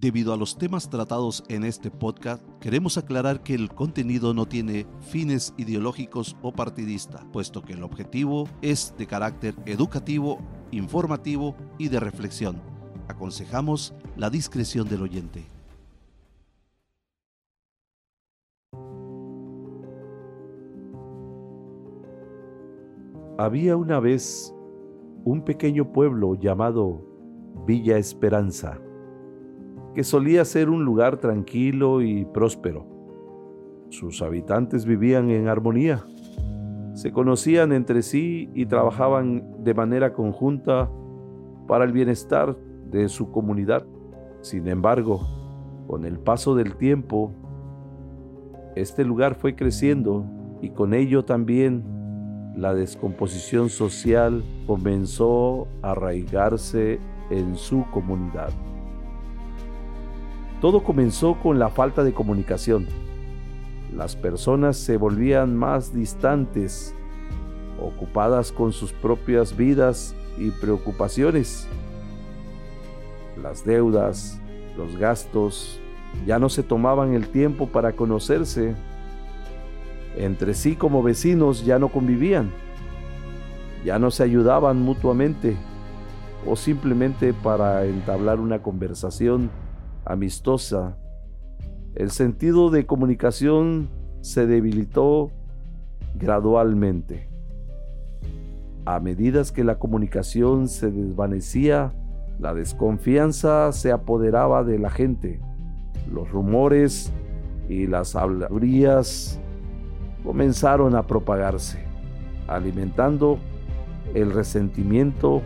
Debido 0.00 0.32
a 0.32 0.38
los 0.38 0.56
temas 0.56 0.88
tratados 0.88 1.44
en 1.48 1.62
este 1.62 1.90
podcast, 1.90 2.42
queremos 2.58 2.96
aclarar 2.96 3.42
que 3.42 3.52
el 3.52 3.68
contenido 3.68 4.32
no 4.32 4.46
tiene 4.46 4.86
fines 5.02 5.52
ideológicos 5.58 6.38
o 6.40 6.52
partidista, 6.52 7.22
puesto 7.34 7.60
que 7.60 7.74
el 7.74 7.82
objetivo 7.82 8.48
es 8.62 8.94
de 8.96 9.06
carácter 9.06 9.54
educativo, 9.66 10.38
informativo 10.70 11.54
y 11.76 11.88
de 11.88 12.00
reflexión. 12.00 12.62
Aconsejamos 13.08 13.92
la 14.16 14.30
discreción 14.30 14.88
del 14.88 15.02
oyente. 15.02 15.44
Había 23.36 23.76
una 23.76 24.00
vez 24.00 24.54
un 25.26 25.44
pequeño 25.44 25.92
pueblo 25.92 26.36
llamado 26.36 27.04
Villa 27.66 27.98
Esperanza 27.98 28.80
que 29.94 30.04
solía 30.04 30.44
ser 30.44 30.70
un 30.70 30.84
lugar 30.84 31.18
tranquilo 31.18 32.02
y 32.02 32.24
próspero. 32.24 32.86
Sus 33.88 34.22
habitantes 34.22 34.84
vivían 34.84 35.30
en 35.30 35.48
armonía, 35.48 36.04
se 36.94 37.12
conocían 37.12 37.72
entre 37.72 38.02
sí 38.02 38.50
y 38.54 38.66
trabajaban 38.66 39.64
de 39.64 39.74
manera 39.74 40.12
conjunta 40.12 40.90
para 41.66 41.84
el 41.84 41.92
bienestar 41.92 42.56
de 42.90 43.08
su 43.08 43.30
comunidad. 43.30 43.86
Sin 44.42 44.68
embargo, 44.68 45.20
con 45.86 46.04
el 46.04 46.18
paso 46.18 46.54
del 46.54 46.76
tiempo, 46.76 47.32
este 48.76 49.04
lugar 49.04 49.34
fue 49.34 49.56
creciendo 49.56 50.24
y 50.60 50.70
con 50.70 50.94
ello 50.94 51.24
también 51.24 51.84
la 52.56 52.74
descomposición 52.74 53.68
social 53.68 54.44
comenzó 54.66 55.66
a 55.82 55.92
arraigarse 55.92 56.98
en 57.30 57.56
su 57.56 57.84
comunidad. 57.92 58.50
Todo 60.60 60.84
comenzó 60.84 61.38
con 61.40 61.58
la 61.58 61.70
falta 61.70 62.04
de 62.04 62.12
comunicación. 62.12 62.86
Las 63.96 64.14
personas 64.14 64.76
se 64.76 64.98
volvían 64.98 65.56
más 65.56 65.94
distantes, 65.94 66.94
ocupadas 67.80 68.52
con 68.52 68.72
sus 68.72 68.92
propias 68.92 69.56
vidas 69.56 70.14
y 70.38 70.50
preocupaciones. 70.50 71.66
Las 73.42 73.64
deudas, 73.64 74.38
los 74.76 74.96
gastos, 74.96 75.80
ya 76.26 76.38
no 76.38 76.50
se 76.50 76.62
tomaban 76.62 77.14
el 77.14 77.28
tiempo 77.28 77.66
para 77.66 77.92
conocerse. 77.92 78.74
Entre 80.14 80.52
sí 80.52 80.76
como 80.76 81.02
vecinos 81.02 81.64
ya 81.64 81.78
no 81.78 81.88
convivían, 81.88 82.50
ya 83.82 83.98
no 83.98 84.10
se 84.10 84.24
ayudaban 84.24 84.82
mutuamente 84.82 85.56
o 86.46 86.54
simplemente 86.54 87.32
para 87.32 87.86
entablar 87.86 88.40
una 88.40 88.60
conversación 88.60 89.50
amistosa, 90.04 90.96
el 91.94 92.10
sentido 92.10 92.70
de 92.70 92.86
comunicación 92.86 93.88
se 94.20 94.46
debilitó 94.46 95.30
gradualmente. 96.14 97.28
A 98.84 99.00
medida 99.00 99.42
que 99.54 99.64
la 99.64 99.78
comunicación 99.78 100.68
se 100.68 100.90
desvanecía, 100.90 101.92
la 102.38 102.54
desconfianza 102.54 103.72
se 103.72 103.92
apoderaba 103.92 104.64
de 104.64 104.78
la 104.78 104.90
gente. 104.90 105.40
Los 106.10 106.30
rumores 106.30 107.12
y 107.68 107.86
las 107.86 108.16
habladurías 108.16 109.40
comenzaron 110.24 110.94
a 110.96 111.06
propagarse, 111.06 111.78
alimentando 112.48 113.38
el 114.14 114.32
resentimiento 114.32 115.42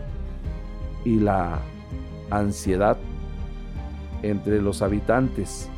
y 1.03 1.19
la 1.19 1.59
ansiedad 2.29 2.97
entre 4.21 4.61
los 4.61 4.81
habitantes. 4.81 5.69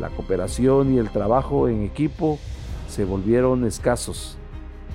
La 0.00 0.10
cooperación 0.10 0.94
y 0.94 0.98
el 0.98 1.10
trabajo 1.10 1.68
en 1.68 1.82
equipo 1.82 2.38
se 2.88 3.04
volvieron 3.04 3.64
escasos. 3.64 4.36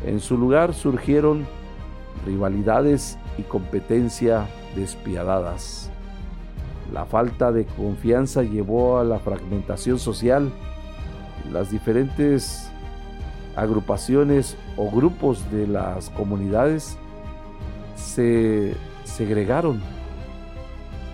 En 0.05 0.19
su 0.19 0.37
lugar 0.37 0.73
surgieron 0.73 1.45
rivalidades 2.25 3.17
y 3.37 3.43
competencia 3.43 4.47
despiadadas. 4.75 5.91
La 6.93 7.05
falta 7.05 7.51
de 7.51 7.65
confianza 7.65 8.43
llevó 8.43 8.99
a 8.99 9.03
la 9.03 9.19
fragmentación 9.19 9.97
social. 9.97 10.51
Las 11.51 11.71
diferentes 11.71 12.69
agrupaciones 13.55 14.57
o 14.77 14.89
grupos 14.89 15.49
de 15.51 15.67
las 15.67 16.09
comunidades 16.09 16.97
se 17.95 18.75
segregaron 19.03 19.81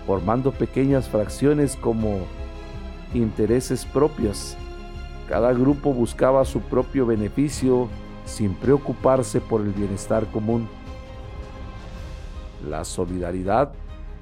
formando 0.08 0.52
pequeñas 0.52 1.06
fracciones 1.06 1.76
como 1.76 2.20
intereses 3.12 3.84
propios. 3.84 4.56
Cada 5.28 5.52
grupo 5.52 5.92
buscaba 5.92 6.46
su 6.46 6.60
propio 6.62 7.04
beneficio 7.04 7.88
sin 8.24 8.54
preocuparse 8.54 9.38
por 9.38 9.60
el 9.60 9.74
bienestar 9.74 10.24
común. 10.28 10.66
La 12.66 12.86
solidaridad 12.86 13.72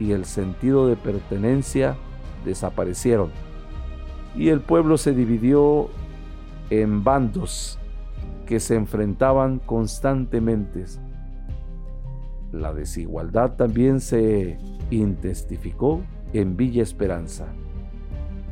y 0.01 0.11
el 0.11 0.25
sentido 0.25 0.89
de 0.89 0.97
pertenencia 0.97 1.97
desaparecieron 2.45 3.31
y 4.35 4.49
el 4.49 4.63
pueblo 4.63 4.99
se 4.99 5.15
dividió 5.15 5.89
en 6.69 7.05
bandos 7.05 7.79
que 8.45 8.59
se 8.59 8.75
enfrentaban 8.75 9.61
constantemente. 9.61 10.85
La 12.51 12.75
desigualdad 12.75 13.53
también 13.53 14.01
se 14.01 14.59
intensificó 14.91 16.01
en 16.33 16.57
Villa 16.57 16.83
Esperanza. 16.83 17.47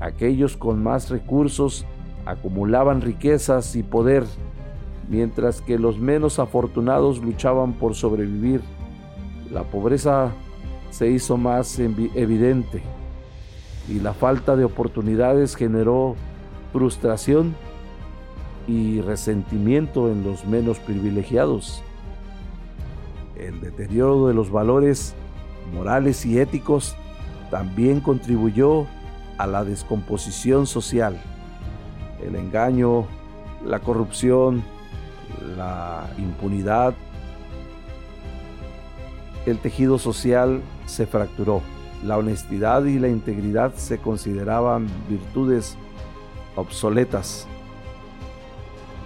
Aquellos 0.00 0.56
con 0.56 0.82
más 0.82 1.10
recursos 1.10 1.86
acumulaban 2.26 3.00
riquezas 3.00 3.76
y 3.76 3.82
poder, 3.82 4.24
mientras 5.08 5.60
que 5.60 5.78
los 5.78 5.98
menos 5.98 6.38
afortunados 6.38 7.22
luchaban 7.22 7.74
por 7.74 7.94
sobrevivir. 7.94 8.60
La 9.50 9.62
pobreza 9.64 10.32
se 10.90 11.10
hizo 11.10 11.36
más 11.36 11.78
evidente 11.78 12.82
y 13.88 14.00
la 14.00 14.14
falta 14.14 14.56
de 14.56 14.64
oportunidades 14.64 15.56
generó 15.56 16.16
frustración 16.72 17.54
y 18.66 19.00
resentimiento 19.02 20.10
en 20.10 20.24
los 20.24 20.46
menos 20.46 20.78
privilegiados. 20.78 21.82
El 23.36 23.60
deterioro 23.60 24.28
de 24.28 24.34
los 24.34 24.50
valores 24.50 25.14
morales 25.74 26.24
y 26.24 26.38
éticos 26.38 26.96
también 27.50 28.00
contribuyó 28.00 28.86
a 29.36 29.46
la 29.46 29.64
descomposición 29.64 30.66
social. 30.66 31.20
El 32.22 32.36
engaño, 32.36 33.06
la 33.64 33.80
corrupción, 33.80 34.62
la 35.56 36.08
impunidad, 36.18 36.94
el 39.46 39.58
tejido 39.58 39.98
social 39.98 40.62
se 40.86 41.06
fracturó. 41.06 41.60
La 42.04 42.18
honestidad 42.18 42.84
y 42.84 42.98
la 42.98 43.08
integridad 43.08 43.74
se 43.74 43.98
consideraban 43.98 44.86
virtudes 45.08 45.76
obsoletas 46.56 47.46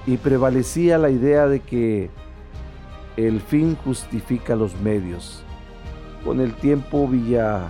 y 0.07 0.17
prevalecía 0.17 0.99
la 0.99 1.11
idea 1.11 1.47
de 1.47 1.61
que 1.61 2.11
el 3.17 3.41
fin 3.41 3.77
justifica 3.85 4.57
los 4.57 4.75
medios. 4.81 5.45
Con 6.25 6.41
el 6.41 6.55
tiempo 6.55 7.07
Villa 7.09 7.69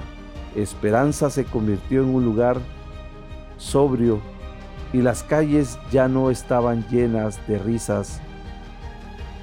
Esperanza 0.54 1.30
se 1.30 1.44
convirtió 1.44 2.02
en 2.02 2.14
un 2.14 2.24
lugar 2.24 2.58
sobrio 3.58 4.20
y 4.92 4.98
las 4.98 5.22
calles 5.22 5.78
ya 5.90 6.08
no 6.08 6.30
estaban 6.30 6.86
llenas 6.88 7.38
de 7.46 7.58
risas. 7.58 8.20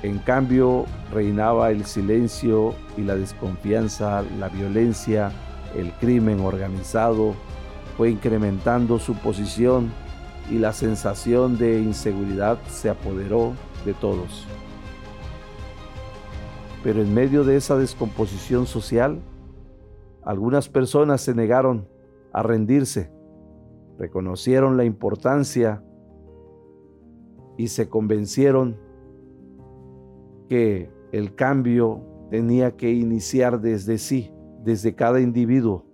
En 0.03 0.19
cambio 0.19 0.85
reinaba 1.13 1.71
el 1.71 1.85
silencio 1.85 2.75
y 2.97 3.01
la 3.01 3.15
desconfianza, 3.15 4.23
la 4.39 4.49
violencia, 4.49 5.31
el 5.75 5.91
crimen 5.93 6.39
organizado 6.41 7.35
fue 7.97 8.09
incrementando 8.09 8.99
su 8.99 9.13
posición 9.15 9.91
y 10.51 10.59
la 10.59 10.73
sensación 10.73 11.57
de 11.57 11.79
inseguridad 11.79 12.57
se 12.69 12.89
apoderó 12.89 13.53
de 13.85 13.93
todos. 13.93 14.45
Pero 16.85 17.01
en 17.01 17.15
medio 17.15 17.43
de 17.43 17.55
esa 17.55 17.75
descomposición 17.77 18.67
social, 18.67 19.19
algunas 20.21 20.69
personas 20.69 21.19
se 21.19 21.33
negaron 21.33 21.87
a 22.31 22.43
rendirse, 22.43 23.11
reconocieron 23.97 24.77
la 24.77 24.85
importancia 24.85 25.83
y 27.57 27.69
se 27.69 27.89
convencieron 27.89 28.77
que 30.47 30.91
el 31.11 31.33
cambio 31.33 32.03
tenía 32.29 32.77
que 32.77 32.91
iniciar 32.91 33.61
desde 33.61 33.97
sí, 33.97 34.31
desde 34.63 34.93
cada 34.93 35.19
individuo. 35.19 35.84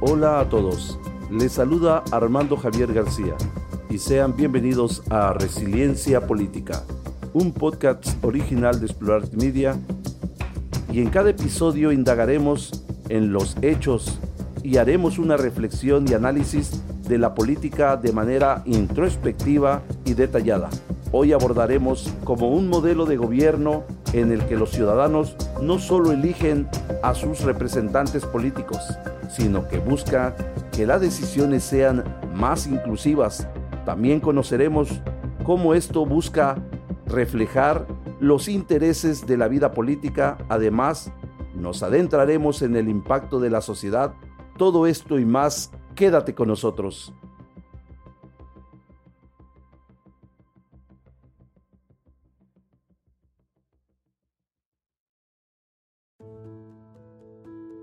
Hola 0.00 0.38
a 0.38 0.48
todos, 0.48 0.96
les 1.28 1.50
saluda 1.50 2.04
Armando 2.12 2.56
Javier 2.56 2.92
García. 2.92 3.34
y 3.90 3.98
sean 3.98 4.36
bienvenidos 4.36 5.02
a 5.10 5.32
Resiliencia 5.32 6.24
Política, 6.24 6.84
un 7.32 7.52
podcast 7.52 8.06
original 8.22 8.78
de 8.78 8.86
Explorar 8.86 9.24
Media 9.32 9.76
y 10.92 11.00
en 11.00 11.10
cada 11.10 11.30
episodio 11.30 11.90
indagaremos 11.90 12.84
en 13.08 13.32
los 13.32 13.56
hechos 13.60 14.20
y 14.62 14.76
haremos 14.76 15.18
una 15.18 15.36
reflexión 15.36 16.06
y 16.08 16.14
análisis 16.14 16.80
de 17.08 17.18
la 17.18 17.34
política 17.34 17.96
de 17.96 18.12
manera 18.12 18.62
introspectiva 18.66 19.82
y 20.04 20.14
detallada. 20.14 20.70
Hoy 21.10 21.32
abordaremos 21.32 22.14
como 22.22 22.50
un 22.50 22.68
modelo 22.68 23.04
de 23.04 23.16
gobierno 23.16 23.82
en 24.12 24.30
el 24.30 24.46
que 24.46 24.56
los 24.56 24.70
ciudadanos 24.70 25.34
no 25.60 25.80
solo 25.80 26.12
eligen 26.12 26.68
a 27.02 27.14
sus 27.14 27.40
representantes 27.40 28.24
políticos, 28.24 28.78
sino 29.28 29.68
que 29.68 29.78
busca 29.78 30.34
que 30.72 30.86
las 30.86 31.00
decisiones 31.00 31.62
sean 31.64 32.04
más 32.34 32.66
inclusivas. 32.66 33.48
También 33.84 34.20
conoceremos 34.20 35.00
cómo 35.44 35.74
esto 35.74 36.04
busca 36.04 36.56
reflejar 37.06 37.86
los 38.20 38.48
intereses 38.48 39.26
de 39.26 39.36
la 39.36 39.48
vida 39.48 39.72
política. 39.72 40.38
Además, 40.48 41.12
nos 41.54 41.82
adentraremos 41.82 42.62
en 42.62 42.76
el 42.76 42.88
impacto 42.88 43.40
de 43.40 43.50
la 43.50 43.60
sociedad. 43.60 44.14
Todo 44.56 44.86
esto 44.86 45.18
y 45.18 45.24
más, 45.24 45.72
quédate 45.94 46.34
con 46.34 46.48
nosotros. 46.48 47.12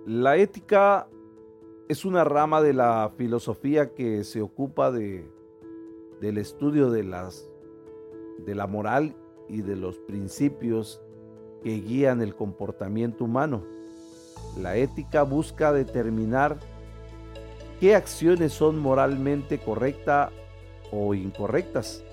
La 0.05 0.37
ética 0.37 1.07
es 1.87 2.03
una 2.03 2.23
rama 2.23 2.61
de 2.61 2.73
la 2.73 3.11
filosofía 3.15 3.93
que 3.93 4.23
se 4.23 4.41
ocupa 4.41 4.91
de, 4.91 5.29
del 6.19 6.39
estudio 6.39 6.89
de, 6.89 7.03
las, 7.03 7.47
de 8.39 8.55
la 8.55 8.65
moral 8.65 9.15
y 9.47 9.61
de 9.61 9.75
los 9.75 9.99
principios 9.99 10.99
que 11.63 11.79
guían 11.81 12.21
el 12.21 12.35
comportamiento 12.35 13.25
humano. 13.25 13.63
La 14.59 14.77
ética 14.77 15.21
busca 15.23 15.73
determinar 15.73 16.57
qué 17.79 17.95
acciones 17.95 18.53
son 18.53 18.79
moralmente 18.79 19.59
correctas 19.59 20.31
o 20.91 21.13
incorrectas 21.13 22.03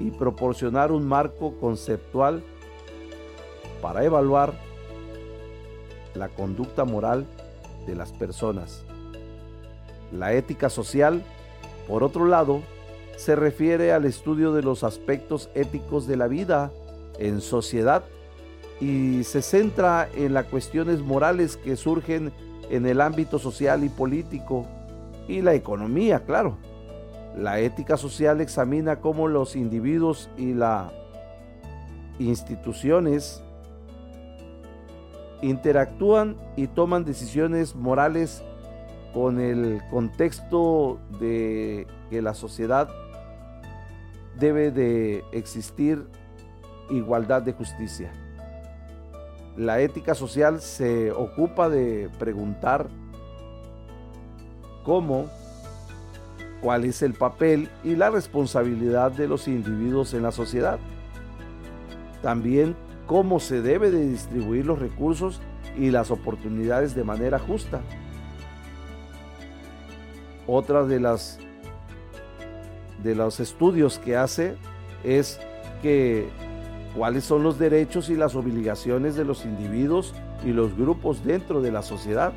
y 0.00 0.10
proporcionar 0.10 0.90
un 0.90 1.06
marco 1.06 1.58
conceptual 1.58 2.42
para 3.82 4.04
evaluar 4.04 4.54
la 6.14 6.28
conducta 6.28 6.84
moral 6.84 7.26
de 7.86 7.94
las 7.94 8.12
personas. 8.12 8.86
La 10.12 10.32
ética 10.34 10.68
social, 10.68 11.22
por 11.88 12.02
otro 12.02 12.26
lado, 12.26 12.62
se 13.16 13.36
refiere 13.36 13.92
al 13.92 14.04
estudio 14.04 14.52
de 14.52 14.62
los 14.62 14.84
aspectos 14.84 15.50
éticos 15.54 16.06
de 16.06 16.16
la 16.16 16.28
vida 16.28 16.72
en 17.18 17.40
sociedad 17.40 18.04
y 18.80 19.24
se 19.24 19.42
centra 19.42 20.08
en 20.14 20.34
las 20.34 20.46
cuestiones 20.46 21.00
morales 21.00 21.56
que 21.56 21.76
surgen 21.76 22.32
en 22.70 22.86
el 22.86 23.00
ámbito 23.00 23.38
social 23.38 23.84
y 23.84 23.88
político 23.88 24.66
y 25.28 25.40
la 25.40 25.54
economía, 25.54 26.24
claro. 26.24 26.56
La 27.36 27.60
ética 27.60 27.96
social 27.96 28.40
examina 28.40 28.96
cómo 28.96 29.28
los 29.28 29.56
individuos 29.56 30.28
y 30.36 30.52
las 30.52 30.90
instituciones 32.18 33.42
interactúan 35.40 36.36
y 36.56 36.66
toman 36.66 37.04
decisiones 37.04 37.74
morales 37.74 38.42
con 39.12 39.40
el 39.40 39.82
contexto 39.90 40.98
de 41.20 41.86
que 42.10 42.22
la 42.22 42.34
sociedad 42.34 42.88
debe 44.38 44.70
de 44.70 45.22
existir 45.32 46.06
igualdad 46.90 47.42
de 47.42 47.52
justicia. 47.52 48.10
La 49.56 49.80
ética 49.80 50.14
social 50.14 50.60
se 50.60 51.12
ocupa 51.12 51.68
de 51.68 52.08
preguntar 52.18 52.88
cómo, 54.82 55.26
cuál 56.62 56.84
es 56.84 57.02
el 57.02 57.12
papel 57.12 57.68
y 57.84 57.96
la 57.96 58.10
responsabilidad 58.10 59.12
de 59.12 59.28
los 59.28 59.48
individuos 59.48 60.14
en 60.14 60.22
la 60.22 60.32
sociedad. 60.32 60.78
También 62.22 62.76
cómo 63.06 63.40
se 63.40 63.60
debe 63.60 63.90
de 63.90 64.08
distribuir 64.08 64.64
los 64.64 64.78
recursos 64.78 65.40
y 65.76 65.90
las 65.90 66.10
oportunidades 66.10 66.94
de 66.94 67.04
manera 67.04 67.38
justa. 67.38 67.82
Otra 70.46 70.84
de 70.84 71.00
las 71.00 71.38
de 73.02 73.14
los 73.14 73.40
estudios 73.40 73.98
que 73.98 74.16
hace 74.16 74.56
es 75.02 75.40
que 75.82 76.28
cuáles 76.96 77.24
son 77.24 77.42
los 77.42 77.58
derechos 77.58 78.10
y 78.10 78.14
las 78.14 78.34
obligaciones 78.34 79.16
de 79.16 79.24
los 79.24 79.44
individuos 79.44 80.14
y 80.44 80.52
los 80.52 80.76
grupos 80.76 81.24
dentro 81.24 81.60
de 81.60 81.72
la 81.72 81.82
sociedad. 81.82 82.32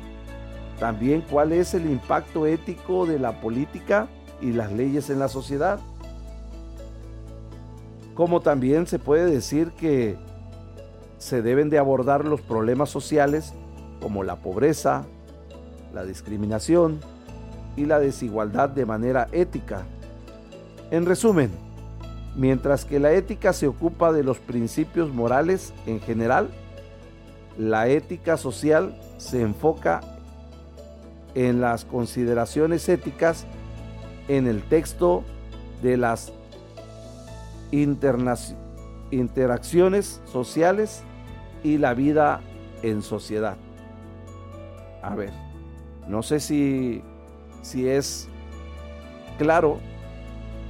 También 0.78 1.22
cuál 1.30 1.52
es 1.52 1.74
el 1.74 1.86
impacto 1.86 2.46
ético 2.46 3.06
de 3.06 3.18
la 3.18 3.40
política 3.40 4.08
y 4.40 4.52
las 4.52 4.72
leyes 4.72 5.08
en 5.10 5.18
la 5.18 5.28
sociedad. 5.28 5.80
Como 8.14 8.40
también 8.40 8.86
se 8.86 8.98
puede 8.98 9.26
decir 9.26 9.70
que 9.72 10.16
se 11.18 11.42
deben 11.42 11.70
de 11.70 11.78
abordar 11.78 12.24
los 12.24 12.40
problemas 12.40 12.90
sociales 12.90 13.54
como 14.00 14.22
la 14.22 14.36
pobreza, 14.36 15.06
la 15.94 16.04
discriminación 16.04 17.00
y 17.76 17.84
la 17.86 17.98
desigualdad 17.98 18.68
de 18.70 18.86
manera 18.86 19.28
ética. 19.32 19.84
En 20.90 21.06
resumen, 21.06 21.50
mientras 22.34 22.84
que 22.84 23.00
la 23.00 23.12
ética 23.12 23.52
se 23.52 23.66
ocupa 23.66 24.12
de 24.12 24.22
los 24.22 24.38
principios 24.38 25.12
morales 25.12 25.72
en 25.86 26.00
general, 26.00 26.48
la 27.58 27.88
ética 27.88 28.36
social 28.36 28.98
se 29.18 29.42
enfoca 29.42 30.00
en 31.34 31.60
las 31.60 31.84
consideraciones 31.84 32.88
éticas 32.88 33.46
en 34.28 34.46
el 34.46 34.62
texto 34.62 35.22
de 35.82 35.96
las 35.96 36.32
interacciones 39.10 40.20
sociales 40.24 41.02
y 41.62 41.78
la 41.78 41.94
vida 41.94 42.40
en 42.82 43.02
sociedad. 43.02 43.56
A 45.02 45.14
ver, 45.14 45.32
no 46.08 46.22
sé 46.22 46.40
si, 46.40 47.02
si 47.66 47.88
es 47.88 48.28
claro, 49.38 49.80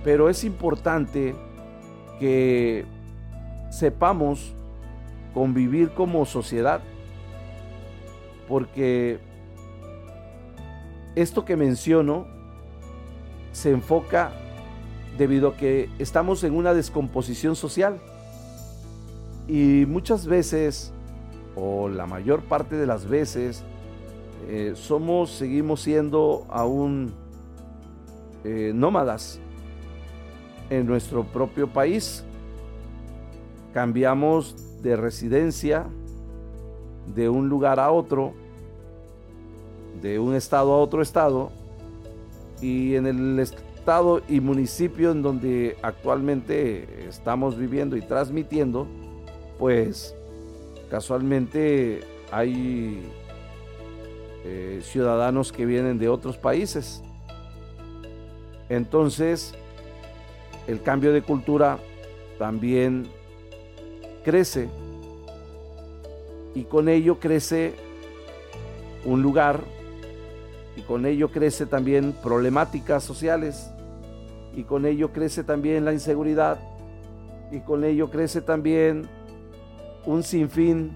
pero 0.02 0.30
es 0.30 0.44
importante 0.44 1.34
que 2.18 2.86
sepamos 3.70 4.54
convivir 5.34 5.90
como 5.90 6.24
sociedad, 6.24 6.80
porque 8.48 9.18
esto 11.16 11.44
que 11.44 11.54
menciono 11.56 12.26
se 13.52 13.72
enfoca 13.72 14.32
debido 15.18 15.48
a 15.48 15.56
que 15.56 15.90
estamos 15.98 16.44
en 16.44 16.54
una 16.54 16.72
descomposición 16.72 17.56
social. 17.56 18.00
Y 19.48 19.84
muchas 19.86 20.26
veces, 20.26 20.94
o 21.56 21.90
la 21.90 22.06
mayor 22.06 22.42
parte 22.42 22.76
de 22.76 22.86
las 22.86 23.06
veces, 23.06 23.64
eh, 24.48 24.72
somos, 24.76 25.30
seguimos 25.30 25.80
siendo 25.80 26.46
aún 26.48 27.12
eh, 28.44 28.70
nómadas 28.74 29.40
en 30.70 30.86
nuestro 30.86 31.24
propio 31.24 31.66
país. 31.66 32.24
Cambiamos 33.74 34.54
de 34.82 34.94
residencia 34.96 35.86
de 37.14 37.28
un 37.28 37.48
lugar 37.48 37.80
a 37.80 37.90
otro, 37.90 38.34
de 40.00 40.18
un 40.18 40.34
estado 40.34 40.72
a 40.74 40.78
otro 40.78 41.02
estado, 41.02 41.50
y 42.60 42.94
en 42.94 43.06
el 43.06 43.38
estado 43.40 44.22
y 44.28 44.40
municipio 44.40 45.10
en 45.10 45.22
donde 45.22 45.76
actualmente 45.82 47.08
estamos 47.08 47.58
viviendo 47.58 47.96
y 47.96 48.02
transmitiendo, 48.02 48.86
pues 49.58 50.14
casualmente 50.88 52.00
hay 52.30 53.02
eh, 54.48 54.80
ciudadanos 54.80 55.50
que 55.50 55.66
vienen 55.66 55.98
de 55.98 56.08
otros 56.08 56.36
países. 56.36 57.02
Entonces, 58.68 59.54
el 60.68 60.80
cambio 60.82 61.12
de 61.12 61.20
cultura 61.20 61.78
también 62.38 63.08
crece 64.24 64.68
y 66.54 66.62
con 66.62 66.88
ello 66.88 67.18
crece 67.18 67.74
un 69.04 69.20
lugar 69.20 69.64
y 70.76 70.82
con 70.82 71.06
ello 71.06 71.32
crece 71.32 71.66
también 71.66 72.12
problemáticas 72.22 73.02
sociales 73.02 73.68
y 74.54 74.62
con 74.62 74.86
ello 74.86 75.12
crece 75.12 75.42
también 75.42 75.84
la 75.84 75.92
inseguridad 75.92 76.60
y 77.50 77.60
con 77.60 77.82
ello 77.82 78.10
crece 78.10 78.40
también 78.40 79.08
un 80.04 80.22
sinfín 80.22 80.92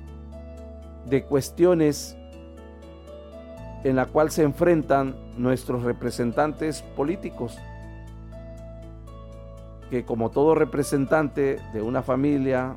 de 1.06 1.24
cuestiones 1.24 2.16
en 3.84 3.96
la 3.96 4.06
cual 4.06 4.30
se 4.30 4.42
enfrentan 4.42 5.16
nuestros 5.36 5.82
representantes 5.82 6.82
políticos. 6.96 7.58
que 9.90 10.04
como 10.04 10.30
todo 10.30 10.54
representante 10.54 11.58
de 11.72 11.82
una 11.82 12.00
familia, 12.00 12.76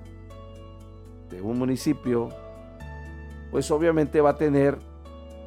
de 1.29 1.41
un 1.43 1.60
municipio, 1.60 2.29
pues 3.51 3.69
obviamente 3.69 4.19
va 4.19 4.31
a 4.31 4.36
tener 4.36 4.79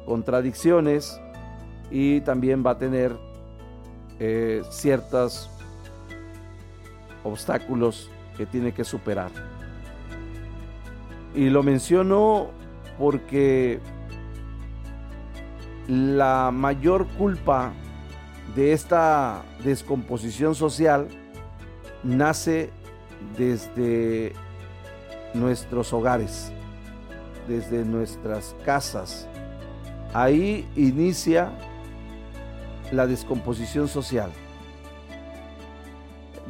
contradicciones 0.05 1.19
y 1.91 2.21
también 2.21 2.63
va 2.65 2.71
a 2.71 2.77
tener 2.77 3.17
eh, 4.19 4.61
ciertos 4.69 5.49
obstáculos 7.25 8.09
que 8.37 8.45
tiene 8.45 8.71
que 8.71 8.85
superar. 8.85 9.31
Y 11.35 11.49
lo 11.49 11.63
menciono 11.63 12.47
porque 12.97 13.79
la 15.87 16.51
mayor 16.51 17.07
culpa 17.17 17.71
de 18.55 18.73
esta 18.73 19.43
descomposición 19.63 20.55
social 20.55 21.07
nace 22.03 22.69
desde 23.37 24.33
nuestros 25.33 25.93
hogares, 25.93 26.51
desde 27.47 27.85
nuestras 27.85 28.55
casas. 28.65 29.27
Ahí 30.13 30.67
inicia 30.75 31.51
la 32.91 33.07
descomposición 33.07 33.87
social. 33.87 34.31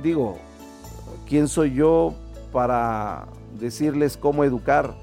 Digo, 0.02 0.38
¿quién 1.28 1.48
soy 1.48 1.74
yo 1.74 2.14
para 2.52 3.28
decirles 3.60 4.18
cómo 4.18 4.44
educar 4.44 4.96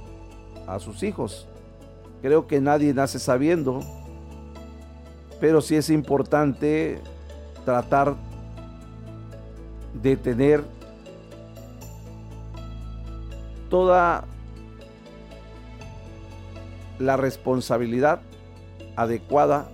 a 0.67 0.79
sus 0.79 1.03
hijos? 1.03 1.49
Creo 2.23 2.47
que 2.47 2.61
nadie 2.61 2.95
nace 2.95 3.19
sabiendo, 3.19 3.81
pero 5.45 5.61
sí 5.61 5.77
es 5.77 5.91
importante 5.91 7.03
tratar 7.67 8.15
de 9.93 10.17
tener 10.17 10.65
toda 13.69 14.25
la 16.99 17.19
responsabilidad 17.19 18.23
adecuada 18.97 19.69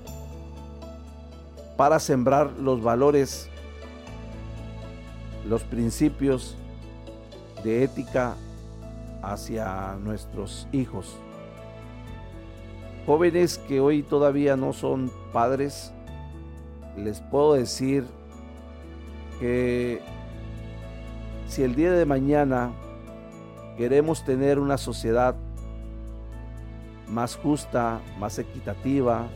para 1.76 2.00
sembrar 2.00 2.50
los 2.58 2.82
valores, 2.82 3.48
los 5.48 5.62
principios 5.62 6.56
de 7.62 7.84
ética 7.84 8.34
hacia 9.22 9.94
nuestros 10.02 10.66
hijos. 10.72 11.16
Jóvenes 13.06 13.58
que 13.68 13.78
hoy 13.78 14.02
todavía 14.02 14.56
no 14.56 14.72
son 14.72 15.19
padres, 15.32 15.92
les 16.96 17.20
puedo 17.20 17.54
decir 17.54 18.04
que 19.38 20.00
si 21.46 21.62
el 21.62 21.75
día 21.75 21.92
de 21.92 22.04
mañana 22.04 22.72
queremos 23.76 24.25
tener 24.25 24.58
una 24.58 24.78
sociedad 24.78 25.34
más 27.08 27.37
justa, 27.37 28.00
más 28.18 28.38
equitativa, 28.38 29.28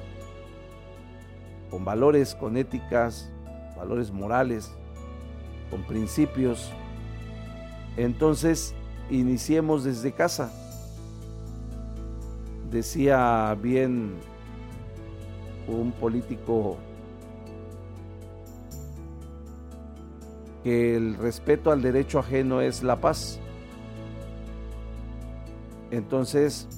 con 1.70 1.84
valores, 1.84 2.34
con 2.34 2.56
éticas, 2.56 3.30
valores 3.76 4.12
morales, 4.12 4.70
con 5.70 5.82
principios, 5.82 6.70
entonces 7.96 8.74
iniciemos 9.10 9.82
desde 9.84 10.12
casa. 10.12 10.52
Decía 12.70 13.56
bien 13.60 14.14
un 15.68 15.92
político 15.92 16.76
que 20.62 20.96
el 20.96 21.16
respeto 21.16 21.70
al 21.70 21.82
derecho 21.82 22.18
ajeno 22.18 22.60
es 22.60 22.82
la 22.82 22.96
paz. 22.96 23.38
Entonces, 25.90 26.68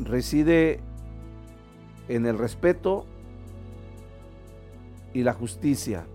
reside 0.00 0.80
en 2.08 2.26
el 2.26 2.38
respeto 2.38 3.04
y 5.12 5.22
la 5.22 5.34
justicia. 5.34 6.06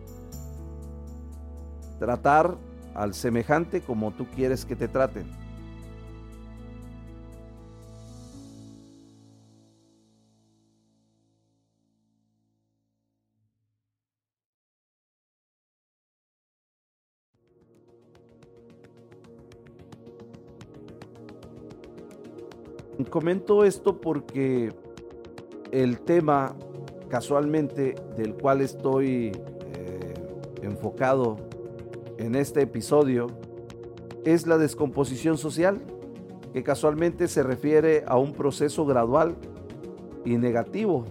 Tratar 2.00 2.58
al 2.96 3.14
semejante 3.14 3.82
como 3.82 4.12
tú 4.12 4.26
quieres 4.36 4.66
que 4.66 4.76
te 4.76 4.88
traten. 4.88 5.45
Comento 23.16 23.64
esto 23.64 24.02
porque 24.02 24.74
el 25.72 26.00
tema 26.02 26.54
casualmente 27.08 27.96
del 28.18 28.34
cual 28.34 28.60
estoy 28.60 29.28
eh, 29.28 30.14
enfocado 30.62 31.38
en 32.18 32.36
este 32.36 32.64
episodio 32.64 33.28
es 34.26 34.48
la 34.48 34.58
descomposición 34.58 35.38
social, 35.38 35.80
que 36.52 36.62
casualmente 36.62 37.30
se 37.30 37.42
refiere 37.42 38.04
a 38.06 38.18
un 38.18 38.34
proceso 38.34 38.86
gradual 38.86 39.38
y 40.26 40.36
negativo, 40.36 41.06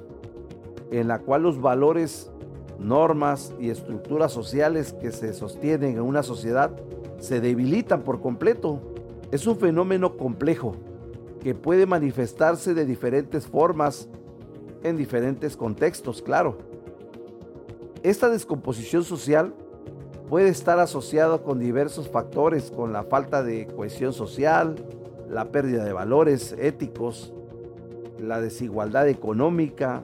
en 0.91 1.09
la 1.09 1.21
cual 1.21 1.45
los 1.45 1.59
valores, 1.59 2.31
normas 2.79 3.55
y 3.59 3.71
estructuras 3.71 4.31
sociales 4.31 4.93
que 4.93 5.11
se 5.11 5.33
sostienen 5.33 5.95
en 5.95 6.03
una 6.03 6.23
sociedad 6.23 6.71
se 7.19 7.41
debilitan 7.41 8.03
por 8.03 8.21
completo. 8.21 8.79
Es 9.33 9.47
un 9.47 9.57
fenómeno 9.57 10.19
complejo 10.19 10.77
que 11.45 11.55
puede 11.55 11.85
manifestarse 11.85 12.73
de 12.73 12.87
diferentes 12.87 13.47
formas 13.47 14.09
en 14.83 14.97
diferentes 14.97 15.59
contextos, 15.59 16.23
claro. 16.23 16.57
Esta 18.03 18.31
descomposición 18.31 19.05
social 19.05 19.55
puede 20.31 20.49
estar 20.49 20.79
asociada 20.79 21.43
con 21.43 21.61
diversos 21.61 22.09
factores, 22.09 22.71
con 22.71 22.95
la 22.95 23.03
falta 23.03 23.43
de 23.43 23.67
cohesión 23.67 24.15
social, 24.15 24.77
la 25.29 25.53
pérdida 25.53 25.85
de 25.85 25.93
valores 25.93 26.57
éticos, 26.59 27.35
la 28.19 28.41
desigualdad 28.41 29.07
económica. 29.07 30.03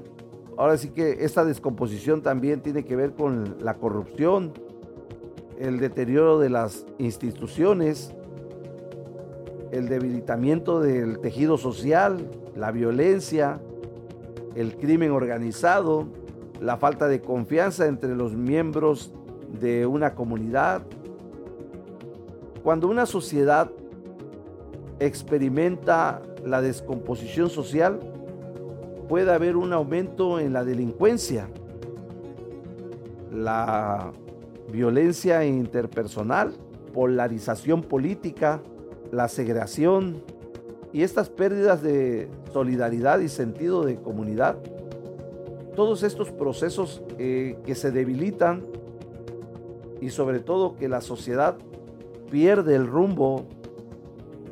Ahora 0.58 0.76
sí 0.76 0.90
que 0.90 1.24
esta 1.24 1.46
descomposición 1.46 2.20
también 2.20 2.60
tiene 2.60 2.84
que 2.84 2.96
ver 2.96 3.14
con 3.14 3.56
la 3.60 3.78
corrupción, 3.78 4.52
el 5.58 5.78
deterioro 5.78 6.38
de 6.38 6.50
las 6.50 6.84
instituciones, 6.98 8.14
el 9.72 9.88
debilitamiento 9.88 10.80
del 10.80 11.20
tejido 11.20 11.58
social, 11.58 12.30
la 12.56 12.72
violencia, 12.72 13.60
el 14.54 14.76
crimen 14.76 15.12
organizado, 15.12 16.06
la 16.60 16.76
falta 16.76 17.08
de 17.08 17.20
confianza 17.20 17.86
entre 17.86 18.14
los 18.14 18.34
miembros 18.34 19.14
de 19.60 19.86
una 19.86 20.14
comunidad. 20.14 20.82
Cuando 22.62 22.88
una 22.88 23.06
sociedad 23.06 23.70
experimenta 24.98 26.22
la 26.44 26.60
descomposición 26.60 27.48
social, 27.48 28.00
puede 29.08 29.32
haber 29.32 29.56
un 29.56 29.72
aumento 29.72 30.38
en 30.38 30.52
la 30.52 30.64
delincuencia, 30.64 31.48
la 33.32 34.12
violencia 34.70 35.44
interpersonal, 35.44 36.54
polarización 36.92 37.82
política, 37.82 38.60
la 39.12 39.28
segregación 39.28 40.22
y 40.92 41.02
estas 41.02 41.28
pérdidas 41.28 41.82
de 41.82 42.28
solidaridad 42.52 43.20
y 43.20 43.28
sentido 43.28 43.84
de 43.84 43.96
comunidad, 43.96 44.56
todos 45.76 46.02
estos 46.02 46.30
procesos 46.30 47.02
eh, 47.18 47.56
que 47.64 47.74
se 47.74 47.90
debilitan 47.90 48.66
y 50.00 50.10
sobre 50.10 50.40
todo 50.40 50.76
que 50.76 50.88
la 50.88 51.00
sociedad 51.00 51.56
pierde 52.30 52.74
el 52.74 52.86
rumbo, 52.86 53.46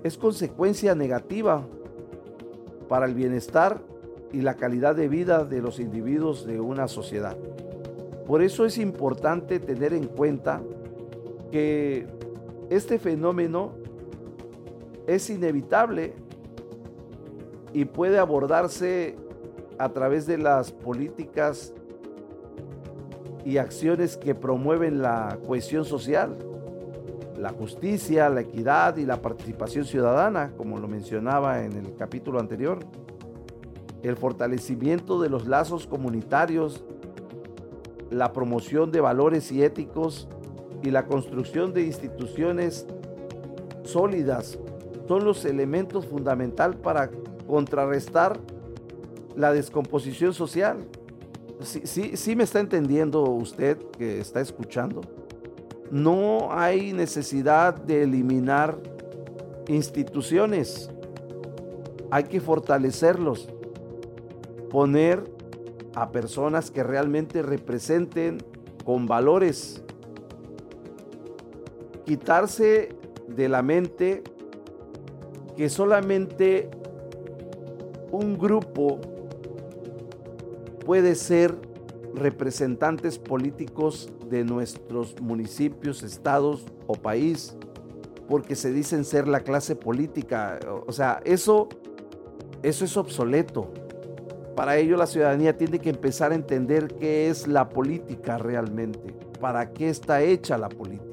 es 0.04 0.16
consecuencia 0.16 0.94
negativa 0.94 1.66
para 2.88 3.06
el 3.06 3.14
bienestar 3.14 3.80
y 4.32 4.42
la 4.42 4.54
calidad 4.54 4.94
de 4.94 5.08
vida 5.08 5.44
de 5.44 5.60
los 5.60 5.80
individuos 5.80 6.46
de 6.46 6.60
una 6.60 6.86
sociedad. 6.86 7.36
Por 8.26 8.42
eso 8.42 8.64
es 8.66 8.78
importante 8.78 9.58
tener 9.58 9.92
en 9.92 10.06
cuenta 10.06 10.62
que 11.50 12.06
este 12.68 12.98
fenómeno 12.98 13.72
es 15.08 15.30
inevitable 15.30 16.12
y 17.72 17.86
puede 17.86 18.18
abordarse 18.18 19.16
a 19.78 19.88
través 19.88 20.26
de 20.26 20.38
las 20.38 20.70
políticas 20.70 21.72
y 23.44 23.56
acciones 23.56 24.18
que 24.18 24.34
promueven 24.34 25.00
la 25.00 25.38
cohesión 25.46 25.86
social, 25.86 26.36
la 27.38 27.50
justicia, 27.50 28.28
la 28.28 28.42
equidad 28.42 28.98
y 28.98 29.06
la 29.06 29.22
participación 29.22 29.86
ciudadana, 29.86 30.52
como 30.56 30.78
lo 30.78 30.88
mencionaba 30.88 31.64
en 31.64 31.72
el 31.72 31.94
capítulo 31.96 32.38
anterior, 32.38 32.80
el 34.02 34.16
fortalecimiento 34.16 35.20
de 35.22 35.30
los 35.30 35.46
lazos 35.46 35.86
comunitarios, 35.86 36.84
la 38.10 38.32
promoción 38.34 38.90
de 38.90 39.00
valores 39.00 39.50
y 39.52 39.62
éticos 39.62 40.28
y 40.82 40.90
la 40.90 41.06
construcción 41.06 41.72
de 41.72 41.84
instituciones 41.84 42.86
sólidas 43.84 44.58
son 45.08 45.24
los 45.24 45.44
elementos 45.46 46.06
fundamentales 46.06 46.78
para 46.78 47.10
contrarrestar 47.46 48.38
la 49.34 49.52
descomposición 49.52 50.34
social. 50.34 50.84
Sí, 51.60 51.80
sí, 51.84 52.16
sí 52.16 52.36
me 52.36 52.44
está 52.44 52.60
entendiendo 52.60 53.22
usted 53.22 53.78
que 53.96 54.20
está 54.20 54.40
escuchando. 54.40 55.00
No 55.90 56.52
hay 56.52 56.92
necesidad 56.92 57.74
de 57.74 58.02
eliminar 58.02 58.78
instituciones. 59.66 60.90
Hay 62.10 62.24
que 62.24 62.40
fortalecerlos. 62.40 63.48
Poner 64.70 65.24
a 65.94 66.12
personas 66.12 66.70
que 66.70 66.82
realmente 66.82 67.42
representen 67.42 68.38
con 68.84 69.06
valores. 69.06 69.82
Quitarse 72.04 72.90
de 73.26 73.48
la 73.48 73.62
mente 73.62 74.22
que 75.58 75.68
solamente 75.68 76.70
un 78.12 78.38
grupo 78.38 79.00
puede 80.86 81.16
ser 81.16 81.52
representantes 82.14 83.18
políticos 83.18 84.08
de 84.30 84.44
nuestros 84.44 85.20
municipios, 85.20 86.04
estados 86.04 86.64
o 86.86 86.94
país, 86.94 87.56
porque 88.28 88.54
se 88.54 88.72
dicen 88.72 89.04
ser 89.04 89.26
la 89.26 89.40
clase 89.40 89.74
política. 89.74 90.60
O 90.86 90.92
sea, 90.92 91.20
eso, 91.24 91.68
eso 92.62 92.84
es 92.84 92.96
obsoleto. 92.96 93.72
Para 94.54 94.76
ello 94.76 94.96
la 94.96 95.08
ciudadanía 95.08 95.56
tiene 95.56 95.80
que 95.80 95.90
empezar 95.90 96.30
a 96.30 96.36
entender 96.36 96.94
qué 97.00 97.30
es 97.30 97.48
la 97.48 97.68
política 97.68 98.38
realmente, 98.38 99.12
para 99.40 99.72
qué 99.72 99.88
está 99.88 100.22
hecha 100.22 100.56
la 100.56 100.68
política. 100.68 101.07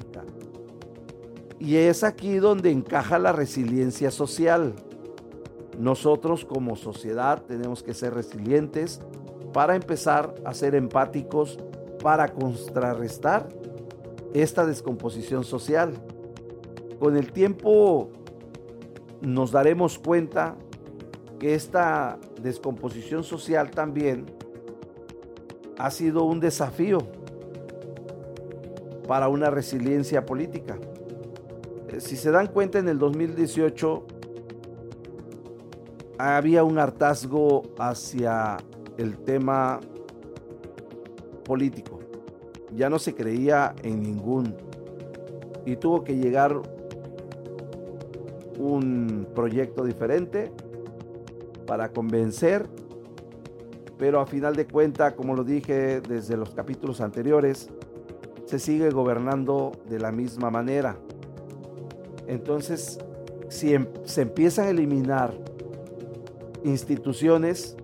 Y 1.58 1.76
es 1.76 2.04
aquí 2.04 2.36
donde 2.36 2.70
encaja 2.70 3.18
la 3.18 3.32
resiliencia 3.32 4.10
social. 4.10 4.74
Nosotros 5.78 6.44
como 6.44 6.76
sociedad 6.76 7.42
tenemos 7.42 7.82
que 7.82 7.94
ser 7.94 8.14
resilientes 8.14 9.00
para 9.52 9.74
empezar 9.74 10.34
a 10.44 10.52
ser 10.54 10.74
empáticos, 10.74 11.58
para 12.02 12.32
contrarrestar 12.32 13.48
esta 14.34 14.66
descomposición 14.66 15.44
social. 15.44 15.94
Con 16.98 17.16
el 17.16 17.32
tiempo 17.32 18.10
nos 19.20 19.50
daremos 19.52 19.98
cuenta 19.98 20.56
que 21.38 21.54
esta 21.54 22.18
descomposición 22.42 23.24
social 23.24 23.70
también 23.70 24.26
ha 25.78 25.90
sido 25.90 26.24
un 26.24 26.40
desafío 26.40 26.98
para 29.06 29.28
una 29.28 29.50
resiliencia 29.50 30.24
política. 30.24 30.78
Eh, 31.88 32.00
si 32.00 32.16
se 32.16 32.30
dan 32.30 32.48
cuenta, 32.48 32.78
en 32.78 32.88
el 32.88 32.98
2018 32.98 34.06
había 36.18 36.64
un 36.64 36.78
hartazgo 36.78 37.62
hacia 37.78 38.56
el 38.96 39.18
tema 39.18 39.80
político. 41.44 42.00
Ya 42.74 42.90
no 42.90 42.98
se 42.98 43.14
creía 43.14 43.74
en 43.82 44.02
ningún. 44.02 44.54
Y 45.64 45.76
tuvo 45.76 46.04
que 46.04 46.16
llegar 46.16 46.60
un 48.58 49.26
proyecto 49.34 49.84
diferente 49.84 50.52
para 51.66 51.92
convencer, 51.92 52.68
pero 53.98 54.20
a 54.20 54.26
final 54.26 54.54
de 54.54 54.66
cuenta, 54.66 55.14
como 55.16 55.34
lo 55.34 55.44
dije 55.44 56.00
desde 56.00 56.36
los 56.36 56.54
capítulos 56.54 57.00
anteriores, 57.00 57.70
se 58.44 58.58
sigue 58.58 58.90
gobernando 58.90 59.72
de 59.88 59.98
la 59.98 60.12
misma 60.12 60.50
manera. 60.50 60.96
Entonces, 62.26 62.98
si 63.48 63.74
em, 63.74 63.86
se 64.04 64.22
empiezan 64.22 64.66
a 64.66 64.70
eliminar 64.70 65.34
instituciones, 66.64 67.76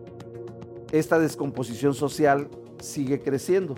esta 0.90 1.18
descomposición 1.18 1.94
social 1.94 2.48
sigue 2.80 3.20
creciendo. 3.20 3.74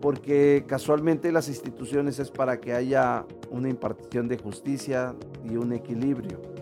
Porque 0.00 0.64
casualmente 0.66 1.30
las 1.30 1.48
instituciones 1.48 2.18
es 2.18 2.30
para 2.30 2.60
que 2.60 2.72
haya 2.72 3.24
una 3.50 3.68
impartición 3.68 4.28
de 4.28 4.38
justicia 4.38 5.14
y 5.44 5.56
un 5.56 5.72
equilibrio 5.72 6.52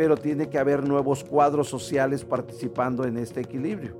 pero 0.00 0.16
tiene 0.16 0.48
que 0.48 0.58
haber 0.58 0.88
nuevos 0.88 1.22
cuadros 1.24 1.68
sociales 1.68 2.24
participando 2.24 3.04
en 3.04 3.18
este 3.18 3.42
equilibrio. 3.42 3.98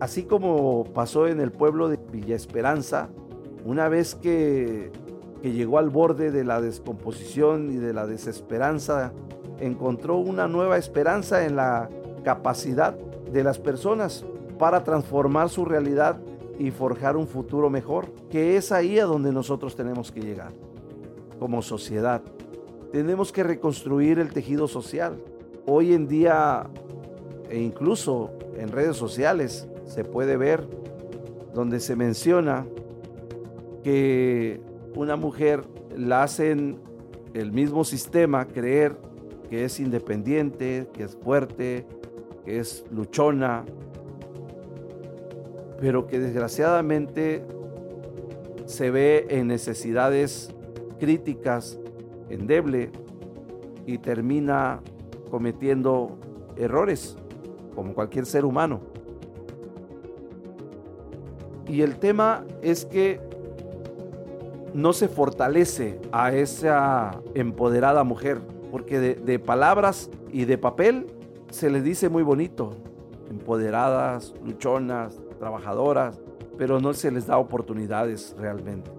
Así 0.00 0.24
como 0.24 0.82
pasó 0.92 1.28
en 1.28 1.40
el 1.40 1.52
pueblo 1.52 1.88
de 1.88 2.00
Villa 2.10 2.34
Esperanza, 2.34 3.08
una 3.64 3.88
vez 3.88 4.14
que, 4.14 4.90
llegó 5.42 5.78
al 5.78 5.90
borde 5.90 6.30
de 6.30 6.44
la 6.44 6.60
descomposición 6.60 7.72
y 7.72 7.76
de 7.76 7.92
la 7.92 8.06
desesperanza, 8.06 9.12
encontró 9.58 10.18
una 10.18 10.46
nueva 10.46 10.78
esperanza 10.78 11.44
en 11.44 11.56
la 11.56 11.88
capacidad 12.22 12.94
de 12.94 13.42
las 13.42 13.58
personas 13.58 14.24
para 14.58 14.84
transformar 14.84 15.48
su 15.48 15.64
realidad 15.64 16.20
y 16.58 16.70
forjar 16.70 17.16
un 17.16 17.26
futuro 17.26 17.70
mejor, 17.70 18.06
que 18.30 18.56
es 18.56 18.70
ahí 18.70 19.00
a 19.00 19.04
donde 19.04 19.32
nosotros 19.32 19.74
tenemos 19.74 20.12
que 20.12 20.20
llegar 20.20 20.52
como 21.40 21.60
sociedad. 21.60 22.22
Tenemos 22.92 23.32
que 23.32 23.42
reconstruir 23.42 24.20
el 24.20 24.32
tejido 24.32 24.68
social. 24.68 25.16
Hoy 25.66 25.92
en 25.92 26.06
día, 26.06 26.68
e 27.48 27.58
incluso 27.58 28.30
en 28.56 28.68
redes 28.68 28.96
sociales, 28.96 29.66
se 29.86 30.04
puede 30.04 30.36
ver 30.36 30.68
donde 31.52 31.80
se 31.80 31.96
menciona 31.96 32.66
que 33.82 34.60
una 34.94 35.16
mujer 35.16 35.64
la 35.96 36.22
hacen 36.22 36.78
el 37.34 37.52
mismo 37.52 37.84
sistema 37.84 38.46
creer 38.46 38.96
que 39.48 39.64
es 39.64 39.80
independiente, 39.80 40.88
que 40.92 41.04
es 41.04 41.16
fuerte, 41.16 41.86
que 42.44 42.58
es 42.58 42.84
luchona, 42.90 43.64
pero 45.80 46.06
que 46.06 46.18
desgraciadamente 46.18 47.44
se 48.66 48.90
ve 48.90 49.26
en 49.28 49.48
necesidades 49.48 50.54
críticas 50.98 51.78
endeble 52.30 52.90
y 53.84 53.98
termina 53.98 54.80
cometiendo 55.30 56.18
errores, 56.56 57.16
como 57.74 57.94
cualquier 57.94 58.26
ser 58.26 58.44
humano. 58.44 58.80
Y 61.66 61.82
el 61.82 61.96
tema 61.96 62.44
es 62.62 62.84
que 62.84 63.20
no 64.74 64.92
se 64.92 65.08
fortalece 65.08 66.00
a 66.12 66.32
esa 66.32 67.20
empoderada 67.34 68.04
mujer, 68.04 68.40
porque 68.70 68.98
de, 69.00 69.38
palabras 69.38 70.10
y 70.30 70.44
de 70.44 70.58
papel 70.58 71.06
se 71.50 71.70
le 71.70 71.82
dice 71.82 72.08
muy 72.08 72.22
bonito, 72.22 72.70
empoderadas, 73.30 74.34
luchonas, 74.44 75.20
trabajadoras, 75.38 76.20
pero 76.56 76.80
no 76.80 76.94
se 76.94 77.10
les 77.10 77.26
da 77.26 77.38
oportunidades 77.38 78.34
realmente. 78.38 78.90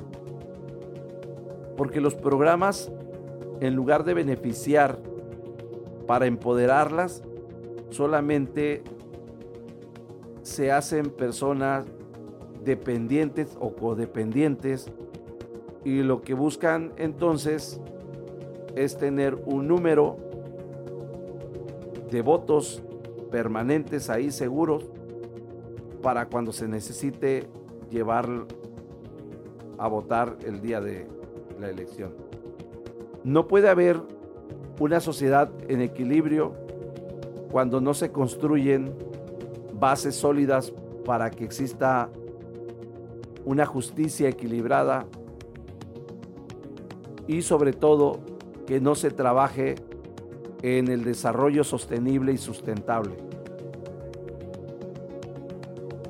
Porque 1.76 2.02
los 2.02 2.14
programas 2.14 2.92
en 3.64 3.76
lugar 3.76 4.04
de 4.04 4.14
beneficiar 4.14 5.00
para 6.06 6.26
empoderarlas, 6.26 7.24
solamente 7.90 8.84
se 10.42 10.72
hacen 10.72 11.10
personas 11.10 11.86
dependientes 12.64 13.58
o 13.60 13.74
codependientes 13.74 14.92
y 15.84 16.02
lo 16.04 16.22
que 16.22 16.34
buscan 16.34 16.94
entonces 16.98 17.80
es 18.76 18.98
tener 18.98 19.36
un 19.46 19.68
número 19.68 20.18
de 22.10 22.22
votos 22.22 22.84
permanentes 23.32 24.10
ahí 24.10 24.32
seguros 24.32 24.86
para 26.02 26.28
cuando 26.28 26.52
se 26.52 26.68
necesite 26.68 27.48
llevar 27.90 28.28
a 29.78 29.88
votar 29.88 30.38
el 30.46 30.62
día 30.62 30.80
de 30.82 31.08
la 31.60 31.70
elección. 31.70 32.14
No 33.24 33.48
puede 33.48 33.70
haber 33.70 34.02
una 34.80 35.00
sociedad 35.00 35.50
en 35.68 35.82
equilibrio 35.82 36.54
cuando 37.52 37.80
no 37.82 37.94
se 37.94 38.12
construyen 38.12 38.94
bases 39.80 40.16
sólidas 40.16 40.74
para 41.06 41.30
que 41.32 41.46
exista 41.46 42.10
una 43.46 43.66
justicia 43.66 44.30
equilibrada 44.30 45.06
y 47.28 47.42
sobre 47.42 47.74
todo 47.74 48.20
que 48.66 48.80
no 48.80 48.96
se 48.96 49.12
trabaje 49.12 49.76
en 50.62 50.88
el 50.88 51.04
desarrollo 51.04 51.64
sostenible 51.64 52.34
y 52.34 52.38
sustentable. 52.38 53.16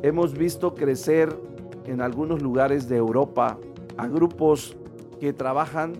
Hemos 0.02 0.38
visto 0.38 0.76
crecer 0.76 1.36
en 1.86 2.02
algunos 2.02 2.42
lugares 2.42 2.88
de 2.88 2.98
Europa 2.98 3.58
a 3.98 4.08
grupos 4.08 4.76
que 5.20 5.34
trabajan 5.34 5.94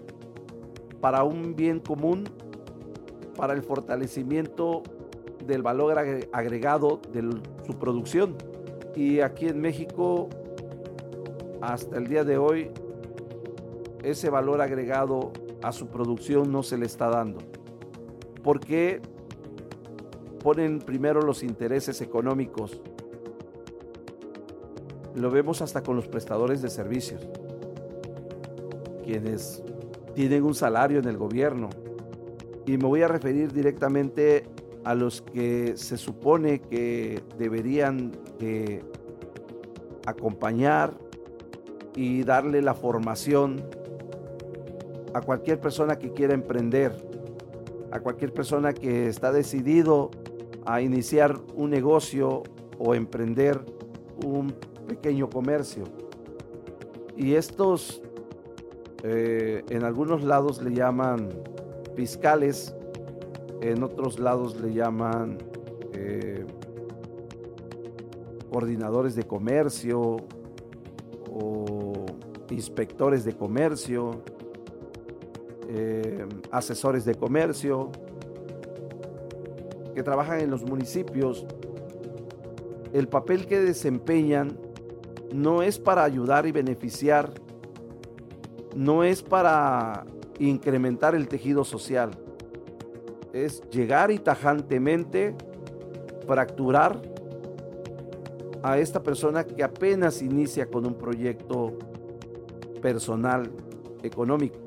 para 1.02 1.24
un 1.24 1.56
bien 1.56 1.80
común, 1.80 2.26
para 3.36 3.54
el 3.54 3.64
fortalecimiento 3.64 4.84
del 5.46 5.62
valor 5.62 5.98
agregado 6.32 7.02
de 7.12 7.42
su 7.66 7.78
producción. 7.80 8.36
Y 8.96 9.22
aquí 9.22 9.48
en 9.48 9.60
México 9.60 10.30
hasta 11.62 11.98
el 11.98 12.08
día 12.08 12.24
de 12.24 12.38
hoy 12.38 12.72
ese 14.04 14.30
valor 14.30 14.62
agregado 14.62 15.32
a 15.62 15.72
su 15.72 15.88
producción 15.88 16.52
no 16.52 16.62
se 16.62 16.78
le 16.78 16.86
está 16.86 17.10
dando. 17.10 17.40
Porque 18.44 19.02
ponen 20.44 20.80
primero 20.80 21.22
los 21.22 21.42
intereses 21.42 22.02
económicos. 22.02 22.82
Lo 25.16 25.32
vemos 25.32 25.62
hasta 25.62 25.82
con 25.84 25.96
los 25.96 26.08
prestadores 26.08 26.62
de 26.62 26.70
servicios, 26.70 27.26
quienes 29.04 29.64
tienen 30.16 30.44
un 30.44 30.54
salario 30.54 31.00
en 31.00 31.08
el 31.08 31.18
gobierno. 31.18 31.70
Y 32.66 32.78
me 32.78 32.86
voy 32.86 33.04
a 33.04 33.08
referir 33.08 33.54
directamente 33.54 34.44
a 34.84 34.96
los 34.96 35.22
que 35.22 35.78
se 35.78 35.98
supone 35.98 36.60
que 36.60 37.22
deberían 37.38 38.12
de 38.40 38.84
acompañar 40.06 40.94
y 41.96 42.24
darle 42.24 42.62
la 42.62 42.74
formación 42.74 43.64
a 45.14 45.22
cualquier 45.22 45.60
persona 45.60 45.98
que 45.98 46.12
quiera 46.12 46.34
emprender, 46.34 46.92
a 47.92 48.00
cualquier 48.00 48.34
persona 48.34 48.74
que 48.74 49.08
está 49.08 49.32
decidido 49.32 50.10
a 50.66 50.82
iniciar 50.82 51.40
un 51.56 51.70
negocio 51.70 52.44
o 52.80 52.96
emprender 52.96 53.64
un 54.26 54.54
pequeño 54.88 55.30
comercio. 55.30 55.84
Y 57.16 57.36
estos 57.36 58.02
eh, 59.04 59.64
en 59.70 59.84
algunos 59.84 60.24
lados 60.24 60.62
le 60.64 60.74
llaman 60.74 61.30
fiscales, 61.96 62.74
en 63.62 63.84
otros 63.84 64.18
lados 64.18 64.60
le 64.60 64.74
llaman 64.74 65.38
eh, 65.94 66.46
coordinadores 68.50 69.16
de 69.16 69.24
comercio 69.24 70.18
o 71.30 72.06
inspectores 72.50 73.26
de 73.26 73.36
comercio, 73.36 74.24
eh, 75.76 76.28
asesores 76.52 77.04
de 77.04 77.16
comercio, 77.16 77.90
que 79.96 80.04
trabajan 80.04 80.40
en 80.40 80.52
los 80.52 80.64
municipios, 80.64 81.48
el 82.94 83.08
papel 83.08 83.48
que 83.48 83.60
desempeñan 83.60 84.60
no 85.34 85.64
es 85.64 85.80
para 85.80 86.04
ayudar 86.04 86.46
y 86.46 86.52
beneficiar, 86.52 87.34
no 88.76 89.04
es 89.04 89.24
para 89.24 90.06
incrementar 90.38 91.16
el 91.16 91.28
tejido 91.28 91.64
social, 91.64 92.12
es 93.34 93.68
llegar 93.72 94.12
y 94.12 94.20
tajantemente 94.20 95.36
fracturar 96.28 97.02
a 98.62 98.78
esta 98.78 99.02
persona 99.02 99.44
que 99.44 99.64
apenas 99.64 100.22
inicia 100.22 100.68
con 100.68 100.86
un 100.86 100.94
proyecto 100.94 101.74
personal 102.80 103.52
económico 104.04 104.63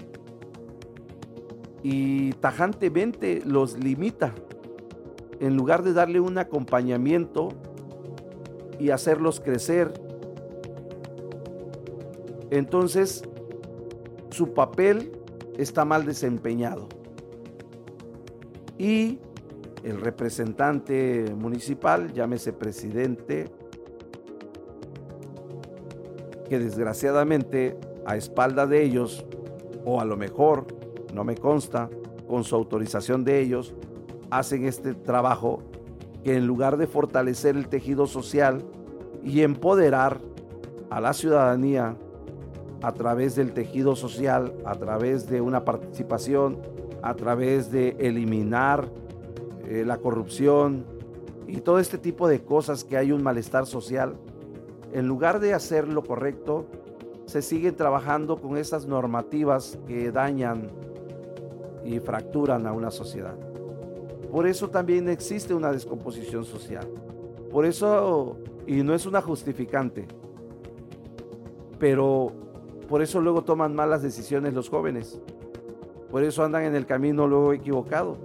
y 1.88 2.32
tajantemente 2.40 3.42
los 3.44 3.78
limita 3.78 4.34
en 5.38 5.56
lugar 5.56 5.84
de 5.84 5.92
darle 5.92 6.18
un 6.18 6.36
acompañamiento 6.36 7.50
y 8.80 8.90
hacerlos 8.90 9.38
crecer. 9.38 9.94
Entonces, 12.50 13.22
su 14.30 14.52
papel 14.52 15.12
está 15.58 15.84
mal 15.84 16.04
desempeñado. 16.04 16.88
Y 18.78 19.20
el 19.84 20.00
representante 20.00 21.32
municipal, 21.36 22.12
llámese 22.12 22.52
presidente, 22.52 23.48
que 26.48 26.58
desgraciadamente 26.58 27.78
a 28.04 28.16
espalda 28.16 28.66
de 28.66 28.82
ellos, 28.82 29.24
o 29.84 30.00
a 30.00 30.04
lo 30.04 30.16
mejor, 30.16 30.75
no 31.16 31.24
me 31.24 31.34
consta, 31.34 31.88
con 32.28 32.44
su 32.44 32.54
autorización 32.54 33.24
de 33.24 33.40
ellos, 33.40 33.74
hacen 34.30 34.66
este 34.66 34.92
trabajo 34.92 35.62
que 36.22 36.36
en 36.36 36.46
lugar 36.46 36.76
de 36.76 36.86
fortalecer 36.86 37.56
el 37.56 37.68
tejido 37.68 38.06
social 38.06 38.62
y 39.24 39.40
empoderar 39.40 40.20
a 40.90 41.00
la 41.00 41.14
ciudadanía 41.14 41.96
a 42.82 42.92
través 42.92 43.34
del 43.34 43.54
tejido 43.54 43.96
social, 43.96 44.54
a 44.66 44.74
través 44.74 45.26
de 45.26 45.40
una 45.40 45.64
participación, 45.64 46.58
a 47.02 47.14
través 47.14 47.70
de 47.72 47.96
eliminar 47.98 48.90
eh, 49.64 49.84
la 49.86 49.96
corrupción 49.96 50.84
y 51.46 51.62
todo 51.62 51.78
este 51.78 51.96
tipo 51.96 52.28
de 52.28 52.44
cosas 52.44 52.84
que 52.84 52.98
hay 52.98 53.10
un 53.10 53.22
malestar 53.22 53.64
social, 53.64 54.16
en 54.92 55.08
lugar 55.08 55.40
de 55.40 55.54
hacer 55.54 55.88
lo 55.88 56.02
correcto, 56.04 56.66
se 57.24 57.40
siguen 57.40 57.74
trabajando 57.74 58.36
con 58.40 58.58
estas 58.58 58.86
normativas 58.86 59.78
que 59.86 60.12
dañan 60.12 60.70
y 61.86 62.00
fracturan 62.00 62.66
a 62.66 62.72
una 62.72 62.90
sociedad. 62.90 63.36
Por 64.30 64.46
eso 64.46 64.68
también 64.68 65.08
existe 65.08 65.54
una 65.54 65.72
descomposición 65.72 66.44
social. 66.44 66.86
Por 67.50 67.64
eso, 67.64 68.36
y 68.66 68.82
no 68.82 68.92
es 68.94 69.06
una 69.06 69.22
justificante, 69.22 70.06
pero 71.78 72.32
por 72.88 73.02
eso 73.02 73.20
luego 73.20 73.42
toman 73.42 73.74
malas 73.74 74.02
decisiones 74.02 74.52
los 74.52 74.68
jóvenes. 74.68 75.20
Por 76.10 76.22
eso 76.22 76.44
andan 76.44 76.64
en 76.64 76.74
el 76.74 76.86
camino 76.86 77.26
luego 77.26 77.52
equivocado. 77.52 78.16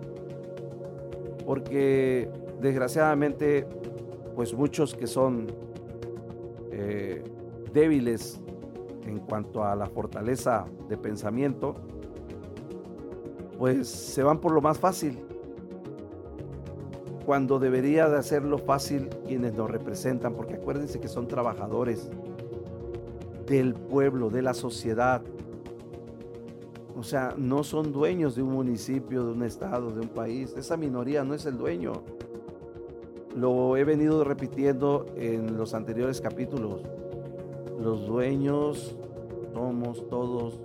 Porque 1.45 2.29
desgraciadamente, 2.61 3.67
pues 4.35 4.53
muchos 4.53 4.93
que 4.95 5.07
son 5.07 5.47
eh, 6.71 7.23
débiles 7.73 8.39
en 9.05 9.19
cuanto 9.19 9.63
a 9.63 9.75
la 9.75 9.87
fortaleza 9.87 10.65
de 10.87 10.97
pensamiento, 10.97 11.75
pues 13.61 13.87
se 13.87 14.23
van 14.23 14.39
por 14.39 14.53
lo 14.53 14.59
más 14.59 14.79
fácil 14.79 15.19
cuando 17.27 17.59
debería 17.59 18.09
de 18.09 18.17
hacerlo 18.17 18.57
fácil 18.57 19.07
quienes 19.27 19.53
nos 19.53 19.69
representan, 19.69 20.33
porque 20.33 20.55
acuérdense 20.55 20.99
que 20.99 21.07
son 21.07 21.27
trabajadores 21.27 22.09
del 23.45 23.75
pueblo, 23.75 24.31
de 24.31 24.41
la 24.41 24.55
sociedad. 24.55 25.21
O 26.97 27.03
sea, 27.03 27.35
no 27.37 27.63
son 27.63 27.91
dueños 27.91 28.35
de 28.35 28.41
un 28.41 28.51
municipio, 28.51 29.25
de 29.25 29.31
un 29.33 29.43
estado, 29.43 29.91
de 29.91 29.99
un 29.99 30.09
país. 30.09 30.55
Esa 30.57 30.75
minoría 30.75 31.23
no 31.23 31.35
es 31.35 31.45
el 31.45 31.59
dueño. 31.59 31.93
Lo 33.35 33.77
he 33.77 33.83
venido 33.83 34.23
repitiendo 34.23 35.05
en 35.15 35.55
los 35.55 35.75
anteriores 35.75 36.19
capítulos. 36.19 36.81
Los 37.79 38.07
dueños 38.07 38.97
somos 39.53 40.09
todos 40.09 40.59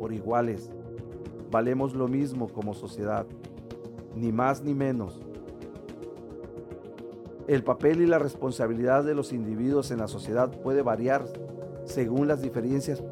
por 0.00 0.12
iguales. 0.12 0.68
Valemos 1.52 1.94
lo 1.94 2.08
mismo 2.08 2.48
como 2.48 2.72
sociedad, 2.72 3.26
ni 4.16 4.32
más 4.32 4.62
ni 4.62 4.74
menos. 4.74 5.20
El 7.46 7.62
papel 7.62 8.00
y 8.00 8.06
la 8.06 8.18
responsabilidad 8.18 9.04
de 9.04 9.14
los 9.14 9.34
individuos 9.34 9.90
en 9.90 9.98
la 9.98 10.08
sociedad 10.08 10.50
puede 10.62 10.80
variar 10.80 11.26
según 11.84 12.26
las 12.26 12.40
diferencias 12.40 13.02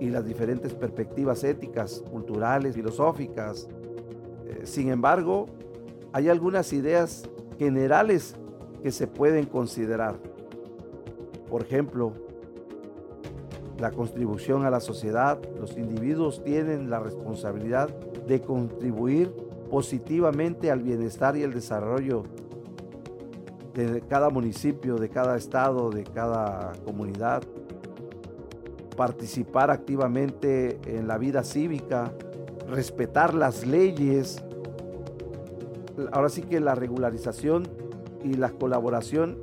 y 0.00 0.08
las 0.08 0.24
diferentes 0.24 0.72
perspectivas 0.72 1.44
éticas, 1.44 2.02
culturales, 2.10 2.74
filosóficas. 2.74 3.68
Eh, 4.46 4.62
sin 4.64 4.88
embargo, 4.88 5.44
hay 6.14 6.30
algunas 6.30 6.72
ideas 6.72 7.28
generales 7.58 8.36
que 8.82 8.90
se 8.90 9.06
pueden 9.06 9.44
considerar. 9.44 10.16
Por 11.50 11.60
ejemplo, 11.60 12.14
la 13.80 13.90
contribución 13.90 14.64
a 14.64 14.70
la 14.70 14.80
sociedad, 14.80 15.38
los 15.58 15.76
individuos 15.76 16.42
tienen 16.44 16.90
la 16.90 17.00
responsabilidad 17.00 17.88
de 17.88 18.40
contribuir 18.40 19.32
positivamente 19.70 20.70
al 20.70 20.82
bienestar 20.82 21.36
y 21.36 21.42
el 21.42 21.54
desarrollo 21.54 22.24
de 23.74 24.02
cada 24.02 24.30
municipio, 24.30 24.96
de 24.96 25.08
cada 25.08 25.36
estado, 25.36 25.90
de 25.90 26.04
cada 26.04 26.72
comunidad, 26.84 27.42
participar 28.96 29.70
activamente 29.70 30.78
en 30.86 31.08
la 31.08 31.16
vida 31.16 31.44
cívica, 31.44 32.12
respetar 32.68 33.32
las 33.32 33.66
leyes. 33.66 34.44
Ahora 36.12 36.28
sí 36.28 36.42
que 36.42 36.60
la 36.60 36.74
regularización 36.74 37.68
y 38.24 38.34
la 38.34 38.50
colaboración 38.50 39.38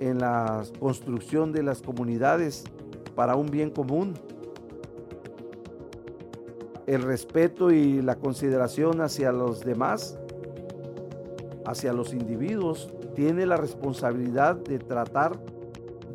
en 0.00 0.18
la 0.18 0.62
construcción 0.78 1.52
de 1.52 1.62
las 1.62 1.82
comunidades 1.82 2.64
para 3.16 3.34
un 3.34 3.46
bien 3.46 3.70
común. 3.70 4.14
El 6.86 7.02
respeto 7.02 7.72
y 7.72 8.00
la 8.00 8.14
consideración 8.14 9.00
hacia 9.00 9.32
los 9.32 9.64
demás, 9.64 10.20
hacia 11.64 11.92
los 11.92 12.12
individuos, 12.12 12.94
tiene 13.16 13.44
la 13.46 13.56
responsabilidad 13.56 14.54
de 14.54 14.78
tratar 14.78 15.36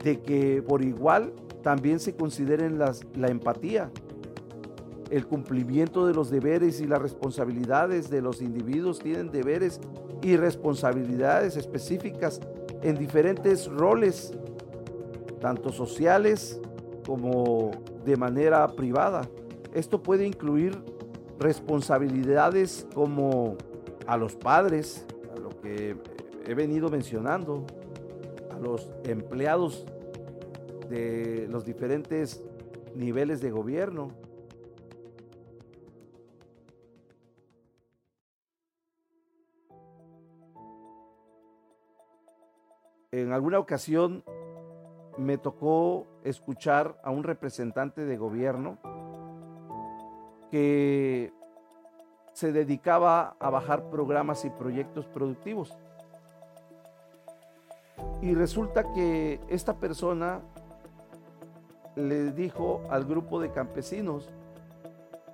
de 0.02 0.22
que 0.22 0.64
por 0.66 0.82
igual 0.82 1.34
también 1.62 2.00
se 2.00 2.16
consideren 2.16 2.80
las, 2.80 3.02
la 3.16 3.28
empatía, 3.28 3.92
el 5.10 5.28
cumplimiento 5.28 6.08
de 6.08 6.14
los 6.14 6.30
deberes 6.30 6.80
y 6.80 6.88
las 6.88 7.02
responsabilidades 7.02 8.10
de 8.10 8.22
los 8.22 8.42
individuos 8.42 9.00
tienen 9.00 9.30
deberes 9.30 9.82
y 10.22 10.38
responsabilidades 10.38 11.58
específicas 11.58 12.40
en 12.82 12.96
diferentes 12.96 13.68
roles, 13.68 14.34
tanto 15.42 15.72
sociales 15.72 16.62
como 17.12 17.72
de 18.06 18.16
manera 18.16 18.66
privada. 18.70 19.28
Esto 19.74 20.02
puede 20.02 20.26
incluir 20.26 20.82
responsabilidades 21.40 22.88
como 22.94 23.58
a 24.08 24.16
los 24.16 24.38
padres, 24.38 25.06
a 25.36 25.38
lo 25.38 25.50
que 25.50 25.98
he 26.48 26.54
venido 26.54 26.88
mencionando, 26.88 27.66
a 28.50 28.58
los 28.60 28.90
empleados 29.04 29.86
de 30.90 31.50
los 31.50 31.66
diferentes 31.66 32.42
niveles 32.96 33.42
de 33.42 33.52
gobierno. 33.52 34.14
En 43.12 43.34
alguna 43.34 43.60
ocasión 43.60 44.24
me 45.22 45.38
tocó 45.38 46.08
escuchar 46.24 47.00
a 47.04 47.12
un 47.12 47.24
representante 47.24 48.06
de 48.06 48.18
gobierno 48.18 48.78
que 50.50 51.32
se 52.34 52.52
dedicaba 52.52 53.36
a 53.40 53.50
bajar 53.50 53.90
programas 53.90 54.46
y 54.46 54.50
proyectos 54.50 55.06
productivos. 55.06 55.78
Y 58.22 58.34
resulta 58.34 58.92
que 58.94 59.40
esta 59.48 59.76
persona 59.76 60.42
le 61.96 62.32
dijo 62.32 62.82
al 62.90 63.06
grupo 63.06 63.40
de 63.40 63.52
campesinos, 63.52 64.30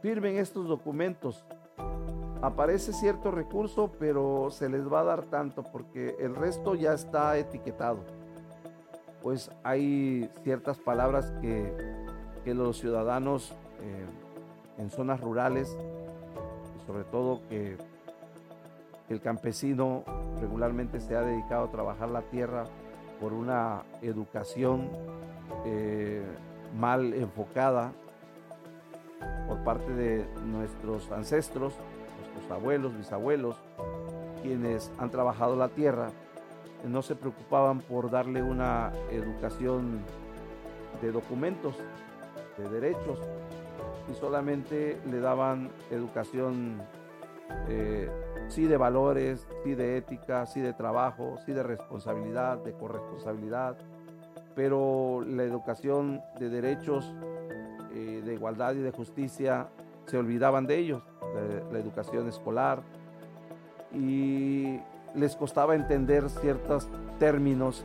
firmen 0.01 0.37
estos 0.37 0.67
documentos. 0.67 1.45
Aparece 2.41 2.93
cierto 2.93 3.31
recurso, 3.31 3.91
pero 3.99 4.49
se 4.51 4.69
les 4.69 4.91
va 4.91 5.01
a 5.01 5.05
dar 5.05 5.23
tanto 5.23 5.63
porque 5.63 6.15
el 6.19 6.35
resto 6.35 6.75
ya 6.75 6.93
está 6.93 7.37
etiquetado. 7.37 8.16
Pues 9.27 9.51
hay 9.61 10.29
ciertas 10.45 10.77
palabras 10.77 11.33
que, 11.41 11.69
los 12.45 12.77
ciudadanos 12.77 13.51
eh, 13.81 14.05
en 14.77 14.89
zonas 14.89 15.19
rurales, 15.19 15.77
sobre 16.85 17.03
todo 17.03 17.41
que 17.49 17.75
el 19.09 19.19
campesino 19.19 20.05
regularmente 20.39 21.01
se 21.01 21.17
ha 21.17 21.23
dedicado 21.23 21.65
a 21.65 21.71
trabajar 21.71 22.07
la 22.07 22.21
tierra 22.21 22.67
por 23.19 23.33
una 23.33 23.83
educación 24.01 24.87
eh, 25.65 26.23
mal 26.79 27.13
enfocada 27.13 27.91
por 29.49 29.61
parte 29.65 29.91
de 29.91 30.25
nuestros 30.45 31.11
ancestros, 31.11 31.73
nuestros 32.31 32.49
abuelos, 32.49 32.97
bisabuelos, 32.97 33.57
quienes 34.41 34.89
han 34.97 35.11
trabajado 35.11 35.57
la 35.57 35.67
tierra, 35.67 36.11
no 36.85 37.01
se 37.01 37.15
preocupaban 37.15 37.79
por 37.79 38.09
darle 38.09 38.43
una 38.43 38.91
educación 39.11 39.99
de 41.01 41.11
documentos, 41.11 41.75
de 42.57 42.69
derechos, 42.69 43.19
y 44.09 44.15
solamente 44.15 44.99
le 45.09 45.19
daban 45.19 45.69
educación, 45.91 46.81
eh, 47.67 48.09
sí 48.47 48.65
de 48.65 48.77
valores, 48.77 49.45
sí 49.63 49.75
de 49.75 49.97
ética, 49.97 50.45
sí 50.45 50.61
de 50.61 50.73
trabajo, 50.73 51.37
sí 51.45 51.53
de 51.53 51.63
responsabilidad, 51.63 52.57
de 52.59 52.73
corresponsabilidad, 52.73 53.77
pero 54.55 55.23
la 55.27 55.43
educación 55.43 56.21
de 56.39 56.49
derechos, 56.49 57.13
eh, 57.93 58.21
de 58.25 58.33
igualdad 58.33 58.73
y 58.75 58.79
de 58.79 58.91
justicia, 58.91 59.67
se 60.05 60.17
olvidaban 60.17 60.65
de 60.65 60.77
ellos, 60.77 61.03
la 61.71 61.77
educación 61.77 62.27
escolar, 62.29 62.81
y 63.93 64.79
les 65.17 65.35
costaba 65.35 65.75
entender 65.75 66.29
ciertos 66.29 66.87
términos 67.19 67.83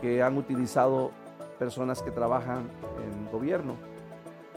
que 0.00 0.22
han 0.22 0.38
utilizado 0.38 1.10
personas 1.58 2.02
que 2.02 2.10
trabajan 2.10 2.68
en 3.04 3.30
gobierno. 3.30 3.74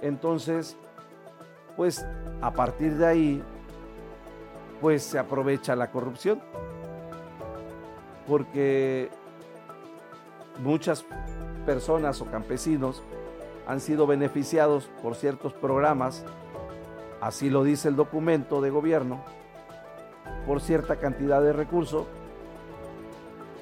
Entonces, 0.02 0.78
pues 1.76 2.06
a 2.42 2.52
partir 2.52 2.96
de 2.98 3.08
ahí, 3.08 3.44
pues 4.80 5.04
se 5.04 5.20
aprovecha 5.20 5.76
la 5.76 5.92
corrupción, 5.92 6.40
porque 8.28 9.10
muchas 10.64 11.06
personas 11.66 12.22
o 12.22 12.26
campesinos 12.26 13.04
han 13.68 13.80
sido 13.80 14.06
beneficiados 14.06 14.90
por 15.02 15.16
ciertos 15.16 15.54
programas, 15.54 16.24
así 17.20 17.50
lo 17.50 17.64
dice 17.64 17.88
el 17.88 17.96
documento 17.96 18.62
de 18.62 18.70
gobierno, 18.70 19.24
por 20.46 20.62
cierta 20.62 20.98
cantidad 20.98 21.42
de 21.42 21.54
recursos, 21.54 22.06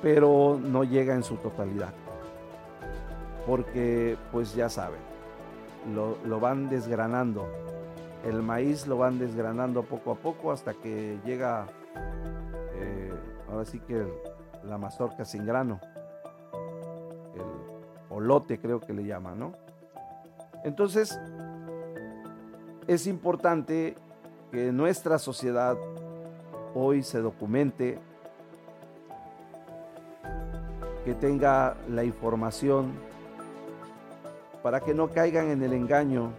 pero 0.02 0.60
no 0.62 0.84
llega 0.84 1.16
en 1.16 1.24
su 1.24 1.36
totalidad. 1.38 1.94
Porque, 3.46 4.18
pues 4.32 4.54
ya 4.54 4.70
saben, 4.70 5.00
lo, 5.94 6.40
van 6.40 6.70
desgranando. 6.70 7.48
El 8.26 8.42
maíz 8.44 8.86
lo 8.86 8.98
van 8.98 9.18
desgranando 9.18 9.84
poco 9.84 10.12
a 10.12 10.16
poco 10.16 10.52
hasta 10.52 10.74
que 10.74 11.18
llega, 11.26 11.68
eh, 12.76 13.14
ahora 13.50 13.66
sí 13.66 13.80
que 13.80 14.06
la 14.64 14.78
mazorca 14.78 15.26
sin 15.26 15.46
grano 15.46 15.80
lote 18.20 18.60
creo 18.60 18.80
que 18.80 18.94
le 18.94 19.06
llaman, 19.06 19.40
¿no? 19.40 19.54
Entonces, 20.64 21.20
es 22.88 23.08
importante 23.08 23.96
que 24.52 24.72
nuestra 24.72 25.20
sociedad 25.20 25.78
hoy 26.76 27.04
se 27.04 27.20
documente, 27.20 28.00
que 31.06 31.14
tenga 31.16 31.76
la 31.88 32.04
información 32.04 32.94
para 34.62 34.82
que 34.82 34.94
no 34.94 35.10
caigan 35.10 35.50
en 35.50 35.64
el 35.64 35.74
engaño, 35.74 36.32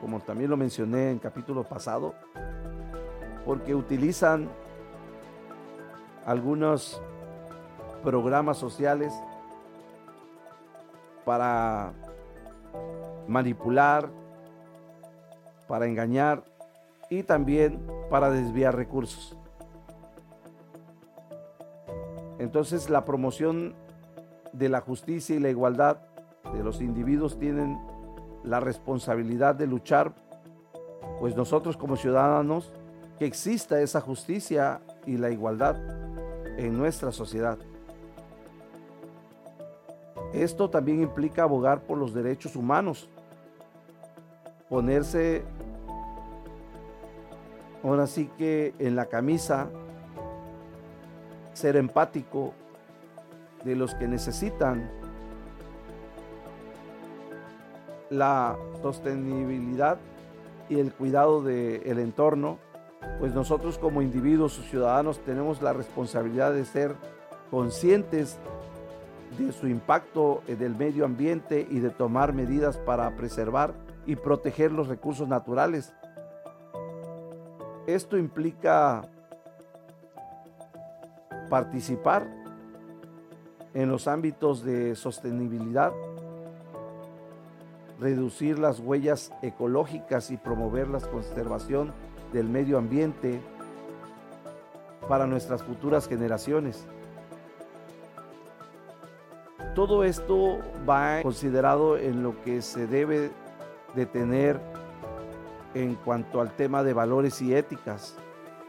como 0.00 0.20
también 0.20 0.50
lo 0.50 0.56
mencioné 0.56 1.10
en 1.10 1.18
capítulo 1.18 1.64
pasado, 1.64 2.14
porque 3.44 3.74
utilizan 3.74 4.48
algunos 6.24 7.00
programas 8.02 8.58
sociales 8.58 9.12
para 11.24 11.92
manipular, 13.26 14.08
para 15.66 15.86
engañar 15.86 16.44
y 17.10 17.22
también 17.22 17.84
para 18.10 18.30
desviar 18.30 18.76
recursos. 18.76 19.36
Entonces 22.38 22.90
la 22.90 23.04
promoción 23.04 23.74
de 24.52 24.68
la 24.68 24.80
justicia 24.80 25.36
y 25.36 25.40
la 25.40 25.50
igualdad 25.50 25.98
de 26.52 26.62
los 26.62 26.80
individuos 26.80 27.38
tienen 27.38 27.78
la 28.44 28.60
responsabilidad 28.60 29.54
de 29.54 29.66
luchar, 29.66 30.14
pues 31.20 31.36
nosotros 31.36 31.76
como 31.76 31.96
ciudadanos, 31.96 32.72
que 33.18 33.26
exista 33.26 33.80
esa 33.80 34.00
justicia 34.00 34.80
y 35.06 35.16
la 35.16 35.30
igualdad 35.30 35.76
en 36.58 36.76
nuestra 36.76 37.12
sociedad. 37.12 37.58
Esto 40.32 40.68
también 40.68 41.02
implica 41.02 41.42
abogar 41.42 41.80
por 41.80 41.98
los 41.98 42.12
derechos 42.12 42.56
humanos, 42.56 43.08
ponerse 44.68 45.44
ahora 47.82 48.06
sí 48.06 48.30
que 48.36 48.74
en 48.78 48.96
la 48.96 49.06
camisa, 49.06 49.68
ser 51.56 51.76
empático 51.76 52.52
de 53.64 53.76
los 53.76 53.94
que 53.94 54.06
necesitan 54.06 54.90
la 58.10 58.56
sostenibilidad 58.82 59.96
y 60.68 60.78
el 60.78 60.92
cuidado 60.92 61.42
del 61.42 61.98
entorno, 61.98 62.58
pues 63.18 63.32
nosotros 63.34 63.78
como 63.78 64.02
individuos 64.02 64.58
o 64.58 64.62
ciudadanos 64.62 65.18
tenemos 65.20 65.62
la 65.62 65.72
responsabilidad 65.72 66.52
de 66.52 66.66
ser 66.66 66.94
conscientes 67.50 68.36
de 69.38 69.50
su 69.52 69.66
impacto 69.66 70.42
en 70.48 70.62
el 70.62 70.76
medio 70.76 71.06
ambiente 71.06 71.66
y 71.70 71.80
de 71.80 71.88
tomar 71.88 72.34
medidas 72.34 72.76
para 72.76 73.16
preservar 73.16 73.72
y 74.04 74.16
proteger 74.16 74.72
los 74.72 74.88
recursos 74.88 75.26
naturales. 75.26 75.94
Esto 77.86 78.18
implica 78.18 79.08
participar 81.48 82.26
en 83.74 83.90
los 83.90 84.08
ámbitos 84.08 84.64
de 84.64 84.94
sostenibilidad, 84.94 85.92
reducir 88.00 88.58
las 88.58 88.80
huellas 88.80 89.32
ecológicas 89.42 90.30
y 90.30 90.36
promover 90.36 90.88
la 90.88 91.00
conservación 91.00 91.92
del 92.32 92.48
medio 92.48 92.78
ambiente 92.78 93.40
para 95.08 95.26
nuestras 95.26 95.62
futuras 95.62 96.08
generaciones. 96.08 96.86
Todo 99.74 100.04
esto 100.04 100.58
va 100.88 101.20
considerado 101.22 101.98
en 101.98 102.22
lo 102.22 102.40
que 102.42 102.62
se 102.62 102.86
debe 102.86 103.30
de 103.94 104.06
tener 104.06 104.58
en 105.74 105.96
cuanto 105.96 106.40
al 106.40 106.56
tema 106.56 106.82
de 106.82 106.94
valores 106.94 107.42
y 107.42 107.54
éticas. 107.54 108.16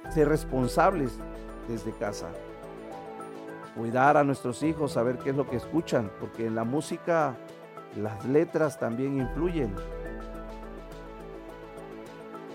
Ser 0.09 0.27
responsables 0.27 1.17
desde 1.69 1.91
casa. 1.93 2.27
Cuidar 3.77 4.17
a 4.17 4.23
nuestros 4.23 4.63
hijos, 4.63 4.93
saber 4.93 5.19
qué 5.19 5.29
es 5.29 5.35
lo 5.35 5.47
que 5.47 5.57
escuchan, 5.57 6.11
porque 6.19 6.47
en 6.47 6.55
la 6.55 6.63
música 6.63 7.37
Las 7.95 8.25
letras 8.25 8.79
también 8.79 9.17
influyen. 9.17 9.73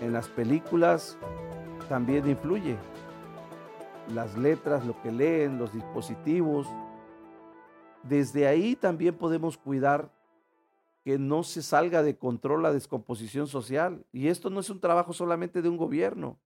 En 0.01 0.13
las 0.13 0.27
películas 0.27 1.17
también 1.89 2.29
influye. 2.29 2.77
Las 4.13 4.37
letras, 4.37 4.85
lo 4.85 5.01
que 5.01 5.11
leen, 5.11 5.57
los 5.57 5.73
dispositivos. 5.73 6.67
Desde 8.03 8.47
ahí 8.47 8.75
también 8.75 9.15
podemos 9.15 9.57
cuidar 9.57 10.09
que 11.03 11.17
no 11.17 11.43
se 11.43 11.61
salga 11.61 12.03
de 12.03 12.17
control 12.17 12.63
la 12.63 12.71
descomposición 12.71 13.47
social. 13.47 14.05
Y 14.11 14.27
esto 14.27 14.49
no 14.49 14.59
es 14.59 14.69
un 14.69 14.79
trabajo 14.79 15.13
solamente 15.13 15.61
de 15.61 15.69
un 15.69 15.77
gobierno. 15.77 16.37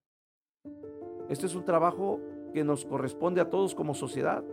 Esto 1.29 1.45
es 1.45 1.55
un 1.55 1.65
trabajo 1.65 2.19
que 2.53 2.63
nos 2.63 2.85
corresponde 2.85 3.41
a 3.41 3.49
todos 3.49 3.75
como 3.75 3.93
sociedad. 3.93 4.43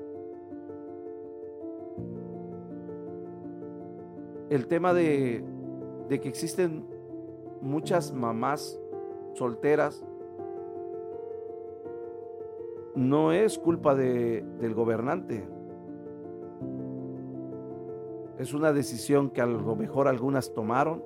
El 4.51 4.67
tema 4.67 4.93
de, 4.93 5.45
de 6.09 6.21
que 6.21 6.29
existen 6.29 6.87
muchas 7.61 8.13
mamás 8.13 8.79
solteras 9.35 10.05
no 12.95 13.33
es 13.33 13.59
culpa 13.59 13.95
de, 13.95 14.45
del 14.61 14.75
gobernante. 14.75 15.47
Es 18.39 18.53
una 18.53 18.73
decisión 18.73 19.31
que 19.31 19.41
a 19.41 19.47
lo 19.47 19.77
mejor 19.77 20.09
algunas 20.09 20.53
tomaron. 20.53 21.03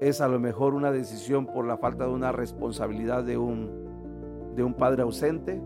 Es 0.00 0.20
a 0.20 0.28
lo 0.28 0.38
mejor 0.38 0.74
una 0.74 0.92
decisión 0.92 1.46
por 1.46 1.66
la 1.66 1.76
falta 1.76 2.06
de 2.06 2.12
una 2.12 2.32
responsabilidad 2.32 3.22
de 3.22 3.36
un, 3.36 4.54
de 4.56 4.64
un 4.64 4.74
padre 4.74 5.02
ausente. 5.02 5.60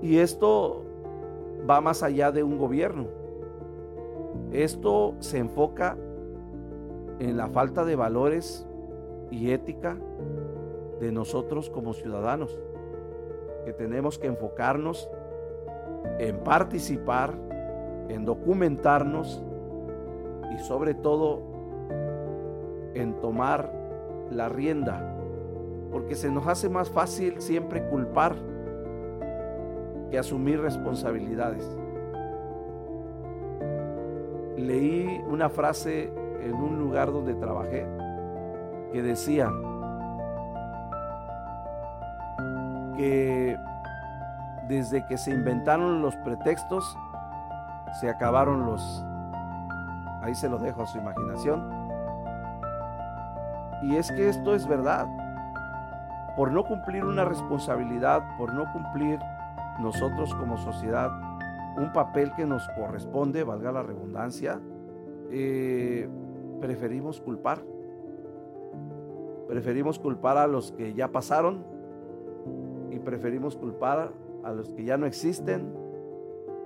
Y 0.00 0.18
esto 0.18 0.84
va 1.68 1.80
más 1.80 2.02
allá 2.02 2.32
de 2.32 2.42
un 2.42 2.58
gobierno. 2.58 3.06
Esto 4.52 5.14
se 5.18 5.38
enfoca 5.38 5.96
en 7.18 7.36
la 7.36 7.48
falta 7.48 7.84
de 7.84 7.96
valores 7.96 8.66
y 9.30 9.50
ética 9.50 9.96
de 11.00 11.12
nosotros 11.12 11.68
como 11.70 11.92
ciudadanos, 11.92 12.58
que 13.64 13.72
tenemos 13.72 14.18
que 14.18 14.28
enfocarnos 14.28 15.08
en 16.18 16.38
participar, 16.38 17.34
en 18.08 18.24
documentarnos 18.24 19.42
y 20.54 20.58
sobre 20.60 20.94
todo 20.94 21.42
en 22.94 23.20
tomar 23.20 23.72
la 24.30 24.48
rienda, 24.48 25.14
porque 25.90 26.14
se 26.14 26.30
nos 26.30 26.46
hace 26.46 26.68
más 26.68 26.90
fácil 26.90 27.40
siempre 27.40 27.86
culpar 27.88 28.36
que 30.10 30.18
asumir 30.18 30.60
responsabilidades. 30.60 31.64
Leí 34.56 35.22
una 35.28 35.48
frase 35.48 36.12
en 36.42 36.54
un 36.54 36.78
lugar 36.78 37.12
donde 37.12 37.34
trabajé 37.34 37.86
que 38.92 39.02
decía 39.02 39.50
que 42.96 43.56
desde 44.68 45.06
que 45.06 45.16
se 45.16 45.30
inventaron 45.30 46.02
los 46.02 46.16
pretextos, 46.16 46.96
se 48.00 48.08
acabaron 48.08 48.66
los... 48.66 49.04
Ahí 50.22 50.34
se 50.34 50.48
lo 50.48 50.58
dejo 50.58 50.82
a 50.82 50.86
su 50.86 50.98
imaginación. 50.98 51.88
Y 53.82 53.96
es 53.96 54.10
que 54.10 54.28
esto 54.28 54.54
es 54.54 54.66
verdad. 54.66 55.06
Por 56.36 56.50
no 56.52 56.64
cumplir 56.64 57.04
una 57.04 57.24
responsabilidad, 57.24 58.22
por 58.36 58.52
no 58.52 58.70
cumplir 58.72 59.18
nosotros 59.80 60.34
como 60.34 60.58
sociedad 60.58 61.10
un 61.78 61.92
papel 61.92 62.32
que 62.34 62.44
nos 62.44 62.68
corresponde, 62.70 63.44
valga 63.44 63.70
la 63.70 63.82
redundancia, 63.82 64.60
eh, 65.30 66.08
preferimos 66.60 67.20
culpar. 67.20 67.62
Preferimos 69.46 69.98
culpar 69.98 70.36
a 70.36 70.46
los 70.46 70.72
que 70.72 70.92
ya 70.92 71.08
pasaron 71.08 71.64
y 72.90 72.98
preferimos 72.98 73.56
culpar 73.56 74.12
a 74.42 74.52
los 74.52 74.68
que 74.70 74.84
ya 74.84 74.96
no 74.96 75.06
existen. 75.06 75.72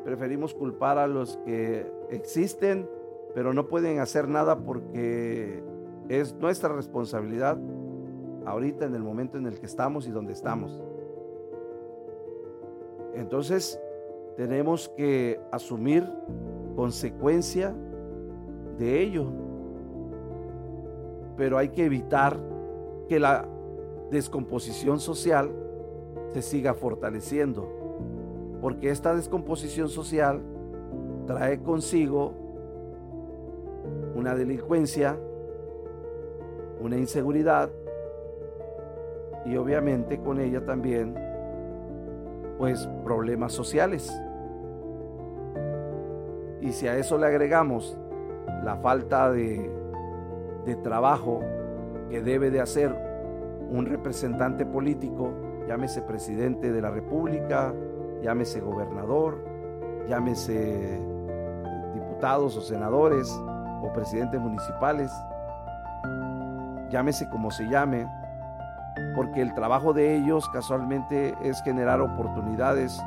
Preferimos 0.05 0.55
culpar 0.55 0.99
a 0.99 1.07
los 1.07 1.37
que 1.45 1.87
existen, 2.11 2.89
pero 3.35 3.53
no 3.53 3.69
pueden 3.69 4.01
hacer 4.01 4.29
nada 4.29 4.59
porque 4.59 5.63
es 6.09 6.35
nuestra 6.35 6.75
responsabilidad 6.75 7.59
ahorita 8.47 8.87
en 8.87 8.95
el 8.95 9.03
momento 9.03 9.39
en 9.39 9.47
el 9.47 9.61
que 9.61 9.67
estamos 9.67 10.07
y 10.09 10.11
donde 10.11 10.33
estamos. 10.33 10.83
Entonces, 13.15 13.81
tenemos 14.37 14.89
que 14.97 15.41
asumir 15.51 16.09
consecuencia 16.75 17.75
de 18.79 19.01
ello. 19.01 19.27
Pero 21.37 21.59
hay 21.59 21.71
que 21.71 21.85
evitar 21.85 22.37
que 23.09 23.19
la 23.19 23.47
descomposición 24.11 25.01
social 25.01 25.51
se 26.33 26.43
siga 26.43 26.75
fortaleciendo, 26.75 27.69
porque 28.61 28.91
esta 28.91 29.15
descomposición 29.15 29.89
social 29.89 30.41
trae 31.27 31.61
consigo 31.61 32.33
una 34.15 34.35
delincuencia, 34.35 35.19
una 36.81 36.97
inseguridad 36.97 37.71
y 39.45 39.57
obviamente 39.57 40.21
con 40.21 40.41
ella 40.41 40.65
también 40.65 41.32
pues 42.63 42.89
problemas 43.03 43.53
sociales. 43.53 44.09
Y 46.61 46.71
si 46.71 46.87
a 46.87 46.97
eso 46.97 47.19
le 47.19 47.27
agregamos 47.27 47.99
la 48.63 48.77
falta 48.77 49.33
de, 49.33 49.69
de 50.65 50.77
trabajo 50.77 51.41
que 52.09 52.23
debe 52.23 52.53
de 52.53 52.61
hacer 52.61 52.95
un 53.69 53.85
representante 53.87 54.65
político, 54.65 55.33
llámese 55.67 56.03
presidente 56.03 56.71
de 56.71 56.81
la 56.81 56.91
República, 56.91 57.75
llámese 58.23 58.61
gobernador, 58.61 59.45
llámese 60.09 61.01
diputados 61.95 62.57
o 62.57 62.61
senadores 62.61 63.29
o 63.83 63.93
presidentes 63.93 64.41
municipales, 64.41 65.11
llámese 66.91 67.29
como 67.29 67.51
se 67.51 67.69
llame, 67.69 68.07
porque 69.15 69.43
el 69.43 69.55
trabajo 69.55 69.93
de 69.93 70.17
ellos 70.17 70.49
casualmente 70.51 71.35
es 71.43 71.63
generar 71.63 72.01
oportunidades 72.01 73.03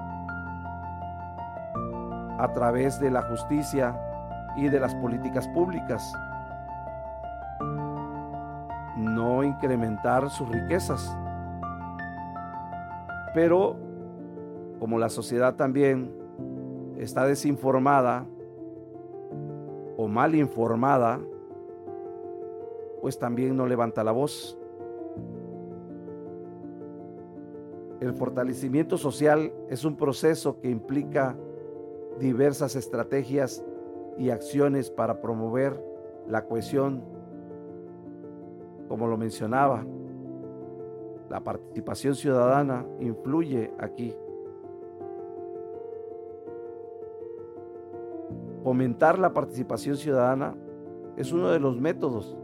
a 2.37 2.49
través 2.53 2.99
de 2.99 3.11
la 3.11 3.21
justicia 3.23 3.95
y 4.55 4.69
de 4.69 4.79
las 4.79 4.95
políticas 4.95 5.47
públicas, 5.49 6.13
no 8.97 9.43
incrementar 9.43 10.29
sus 10.29 10.47
riquezas. 10.49 11.15
Pero 13.33 13.75
como 14.79 14.99
la 14.99 15.09
sociedad 15.09 15.55
también 15.55 16.13
está 16.97 17.25
desinformada 17.25 18.25
o 19.97 20.07
mal 20.07 20.35
informada, 20.35 21.19
pues 23.01 23.19
también 23.19 23.55
no 23.55 23.67
levanta 23.67 24.03
la 24.03 24.11
voz. 24.11 24.57
El 28.01 28.13
fortalecimiento 28.13 28.97
social 28.97 29.53
es 29.69 29.85
un 29.85 29.95
proceso 29.95 30.59
que 30.59 30.69
implica 30.69 31.37
diversas 32.19 32.75
estrategias 32.75 33.63
y 34.17 34.29
acciones 34.29 34.89
para 34.89 35.21
promover 35.21 35.81
la 36.27 36.45
cohesión, 36.45 37.01
como 38.89 39.07
lo 39.07 39.17
mencionaba. 39.17 39.85
La 41.29 41.41
participación 41.41 42.15
ciudadana 42.15 42.85
influye 42.99 43.71
aquí. 43.79 44.13
Fomentar 48.63 49.19
la 49.19 49.33
participación 49.33 49.95
ciudadana 49.95 50.55
es 51.15 51.31
uno 51.31 51.49
de 51.49 51.59
los 51.59 51.79
métodos. 51.79 52.35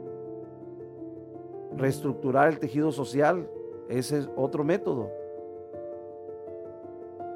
Reestructurar 1.75 2.47
el 2.47 2.59
tejido 2.59 2.91
social, 2.91 3.49
ese 3.89 4.19
es 4.19 4.29
otro 4.35 4.63
método 4.63 5.20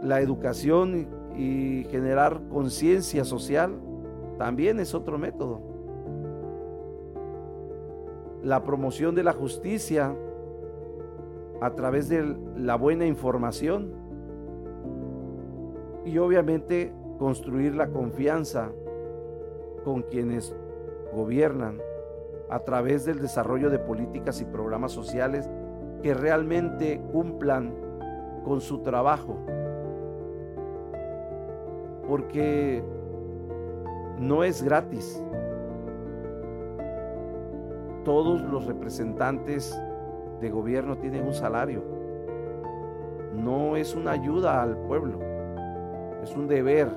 la 0.06 0.22
educación 0.22 1.08
y 1.36 1.86
generar 1.90 2.40
conciencia 2.50 3.26
social 3.26 3.80
también 4.38 4.80
es 4.80 4.94
otro 4.94 5.18
método. 5.18 5.62
La 8.44 8.64
promoción 8.64 9.16
de 9.16 9.24
la 9.24 9.34
justicia 9.34 10.16
a 11.60 11.72
través 11.72 12.08
de 12.08 12.38
la 12.56 12.76
buena 12.76 13.08
información 13.08 13.94
y 16.06 16.20
obviamente 16.20 16.94
construir 17.18 17.76
la 17.76 17.88
confianza 17.88 18.70
con 19.84 20.04
quienes 20.04 20.56
gobiernan 21.14 21.80
a 22.52 22.60
través 22.60 23.06
del 23.06 23.20
desarrollo 23.20 23.72
de 23.72 23.80
políticas 23.80 24.40
y 24.40 24.46
programas 24.46 24.92
sociales 24.92 25.50
que 26.04 26.14
realmente 26.14 27.02
cumplan 27.12 27.74
con 28.44 28.62
su 28.62 28.84
trabajo 28.84 29.40
porque 32.08 32.84
no 34.20 34.44
es 34.44 34.64
gratis. 34.64 35.22
Todos 38.04 38.42
los 38.42 38.66
representantes 38.66 39.80
de 40.40 40.50
gobierno 40.50 40.98
tienen 40.98 41.26
un 41.26 41.34
salario. 41.34 41.84
No 43.34 43.76
es 43.76 43.96
una 43.96 44.12
ayuda 44.12 44.62
al 44.62 44.78
pueblo, 44.78 45.20
es 46.24 46.36
un 46.36 46.48
deber. 46.48 46.90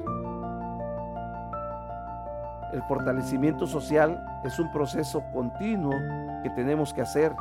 El 2.72 2.82
fortalecimiento 2.82 3.66
social 3.66 4.22
es 4.44 4.58
un 4.58 4.70
proceso 4.70 5.22
continuo 5.32 5.94
que 6.42 6.50
tenemos 6.50 6.92
que 6.92 7.00
hacer, 7.00 7.34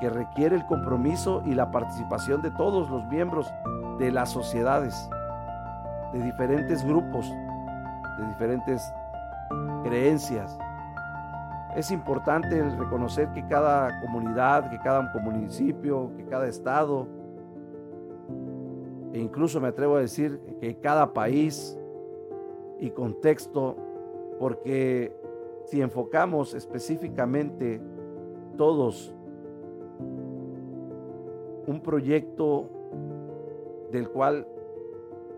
que 0.00 0.08
requiere 0.08 0.56
el 0.56 0.66
compromiso 0.66 1.42
y 1.44 1.54
la 1.54 1.70
participación 1.70 2.42
de 2.42 2.50
todos 2.52 2.88
los 2.90 3.04
miembros 3.06 3.52
de 3.98 4.10
las 4.10 4.30
sociedades, 4.30 5.08
de 6.12 6.22
diferentes 6.22 6.84
grupos, 6.84 7.30
de 8.18 8.26
diferentes 8.28 8.82
creencias. 9.82 10.58
Es 11.76 11.90
importante 11.90 12.62
reconocer 12.70 13.28
que 13.32 13.46
cada 13.46 14.00
comunidad, 14.00 14.70
que 14.70 14.78
cada 14.78 15.12
municipio, 15.20 16.10
que 16.16 16.24
cada 16.24 16.48
estado, 16.48 17.06
e 19.12 19.18
incluso 19.18 19.60
me 19.60 19.68
atrevo 19.68 19.96
a 19.96 20.00
decir 20.00 20.40
que 20.60 20.78
cada 20.78 21.12
país 21.12 21.78
y 22.78 22.90
contexto, 22.90 23.76
porque 24.38 25.14
si 25.64 25.80
enfocamos 25.80 26.54
específicamente 26.54 27.80
todos 28.56 29.14
un 31.66 31.80
proyecto 31.82 32.68
del 33.90 34.08
cual 34.10 34.46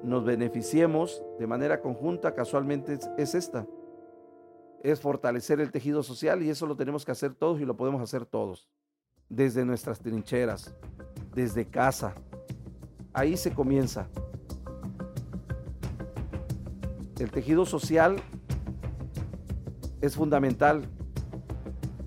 nos 0.02 0.24
beneficiemos 0.24 1.22
de 1.38 1.46
manera 1.46 1.80
conjunta, 1.80 2.34
casualmente 2.34 2.98
es, 3.16 3.34
esta. 3.34 3.66
Es 4.82 5.00
fortalecer 5.00 5.60
el 5.60 5.70
tejido 5.70 6.02
social 6.02 6.42
y 6.42 6.50
eso 6.50 6.66
lo 6.66 6.76
tenemos 6.76 7.04
que 7.04 7.12
hacer 7.12 7.34
todos 7.34 7.60
y 7.60 7.64
lo 7.64 7.76
podemos 7.76 8.00
hacer 8.00 8.24
todos. 8.24 8.68
Desde 9.28 9.64
nuestras 9.64 9.98
trincheras, 10.00 10.74
desde 11.34 11.66
casa. 11.66 12.14
Ahí 13.12 13.36
se 13.36 13.52
comienza. 13.52 14.08
El 17.18 17.30
tejido 17.30 17.66
social 17.66 18.16
es 20.00 20.14
fundamental 20.14 20.82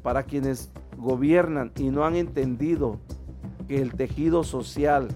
para 0.01 0.23
quienes 0.23 0.71
gobiernan 0.97 1.71
y 1.75 1.89
no 1.89 2.05
han 2.05 2.15
entendido 2.15 2.99
que 3.67 3.81
el 3.81 3.93
tejido 3.93 4.43
social 4.43 5.09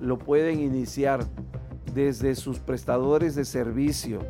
lo 0.00 0.18
pueden 0.18 0.60
iniciar 0.60 1.24
desde 1.94 2.34
sus 2.34 2.58
prestadores 2.58 3.34
de 3.34 3.44
servicio 3.44 4.20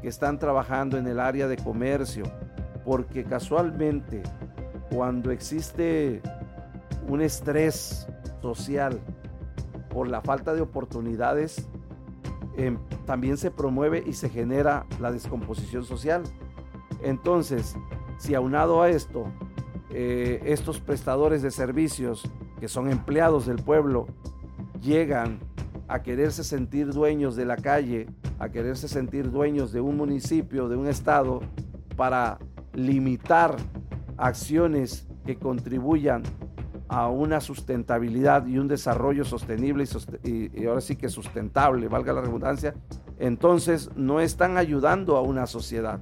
que 0.00 0.08
están 0.08 0.38
trabajando 0.38 0.98
en 0.98 1.06
el 1.06 1.20
área 1.20 1.48
de 1.48 1.56
comercio, 1.56 2.24
porque 2.84 3.24
casualmente 3.24 4.22
cuando 4.90 5.30
existe 5.30 6.22
un 7.08 7.20
estrés 7.20 8.06
social 8.40 9.00
por 9.90 10.08
la 10.08 10.20
falta 10.20 10.54
de 10.54 10.60
oportunidades, 10.60 11.68
em, 12.56 12.78
también 13.06 13.36
se 13.36 13.50
promueve 13.50 14.02
y 14.06 14.12
se 14.12 14.28
genera 14.28 14.86
la 15.00 15.10
descomposición 15.10 15.84
social. 15.84 16.22
Entonces, 17.02 17.76
si 18.18 18.34
aunado 18.34 18.82
a 18.82 18.88
esto, 18.88 19.26
eh, 19.90 20.40
estos 20.44 20.80
prestadores 20.80 21.42
de 21.42 21.50
servicios 21.50 22.28
que 22.60 22.68
son 22.68 22.90
empleados 22.90 23.46
del 23.46 23.56
pueblo 23.56 24.06
llegan 24.80 25.38
a 25.88 26.02
quererse 26.02 26.44
sentir 26.44 26.92
dueños 26.92 27.36
de 27.36 27.44
la 27.44 27.56
calle, 27.56 28.06
a 28.38 28.48
quererse 28.48 28.88
sentir 28.88 29.30
dueños 29.30 29.72
de 29.72 29.80
un 29.80 29.96
municipio, 29.96 30.68
de 30.68 30.76
un 30.76 30.86
estado, 30.88 31.40
para 31.96 32.38
limitar 32.74 33.56
acciones 34.16 35.06
que 35.24 35.36
contribuyan 35.36 36.22
a 36.88 37.08
una 37.08 37.40
sustentabilidad 37.40 38.46
y 38.46 38.58
un 38.58 38.68
desarrollo 38.68 39.24
sostenible 39.24 39.84
y, 40.22 40.66
ahora 40.66 40.80
sí 40.80 40.96
que 40.96 41.08
sustentable, 41.08 41.88
valga 41.88 42.12
la 42.12 42.20
redundancia, 42.20 42.74
entonces 43.18 43.90
no 43.96 44.20
están 44.20 44.56
ayudando 44.56 45.16
a 45.16 45.22
una 45.22 45.46
sociedad. 45.46 45.98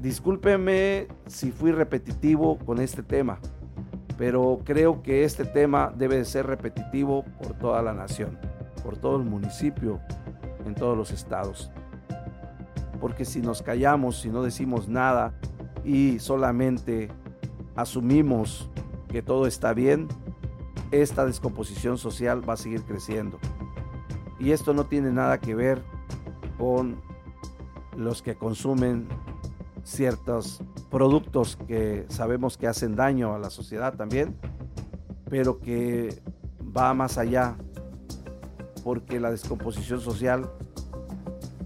Discúlpeme 0.00 1.08
si 1.26 1.50
fui 1.50 1.72
repetitivo 1.72 2.58
con 2.58 2.80
este 2.80 3.02
tema, 3.02 3.38
pero 4.18 4.60
creo 4.64 5.00
que 5.00 5.22
este 5.22 5.44
tema 5.44 5.92
debe 5.96 6.16
de 6.16 6.24
ser 6.24 6.44
repetitivo 6.44 7.24
por 7.40 7.54
toda 7.54 7.80
la 7.82 7.94
nación, 7.94 8.36
por 8.82 8.96
todo 8.98 9.16
el 9.16 9.22
municipio, 9.22 10.00
en 10.66 10.74
todos 10.74 10.98
los 10.98 11.12
estados. 11.12 11.70
Porque 13.00 13.24
si 13.24 13.40
nos 13.40 13.62
callamos, 13.62 14.20
si 14.20 14.28
no 14.28 14.42
decimos 14.42 14.88
nada 14.88 15.34
y 15.84 16.18
solamente 16.18 17.08
asumimos 17.76 18.68
que 19.08 19.22
todo 19.22 19.46
está 19.46 19.72
bien, 19.72 20.08
esta 20.90 21.24
descomposición 21.24 21.96
social 21.96 22.46
va 22.46 22.54
a 22.54 22.56
seguir 22.56 22.82
creciendo. 22.82 23.38
Y 24.40 24.50
esto 24.50 24.74
no 24.74 24.86
tiene 24.86 25.12
nada 25.12 25.38
que 25.38 25.54
ver 25.54 25.80
con 26.58 27.00
los 27.96 28.20
que 28.20 28.34
consumen 28.34 29.06
ciertos 29.88 30.60
productos 30.90 31.56
que 31.66 32.04
sabemos 32.08 32.58
que 32.58 32.66
hacen 32.66 32.94
daño 32.94 33.34
a 33.34 33.38
la 33.38 33.48
sociedad 33.48 33.94
también, 33.94 34.36
pero 35.30 35.60
que 35.60 36.22
va 36.76 36.92
más 36.92 37.16
allá 37.16 37.56
porque 38.84 39.18
la 39.18 39.30
descomposición 39.30 40.00
social 40.00 40.50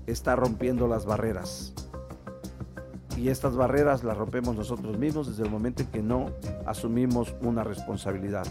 está 0.07 0.37
rompiendo 0.37 0.87
las 0.87 1.05
barreras. 1.05 1.75
Y 3.17 3.29
estas 3.29 3.57
barreras 3.57 4.05
las 4.05 4.17
rompemos 4.17 4.57
nosotros 4.57 4.97
mismos 4.99 5.27
desde 5.27 5.43
el 5.43 5.51
momento 5.51 5.83
en 5.83 5.89
que 5.89 6.03
no 6.03 6.31
asumimos 6.65 7.35
una 7.43 7.65
responsabilidad. 7.65 8.47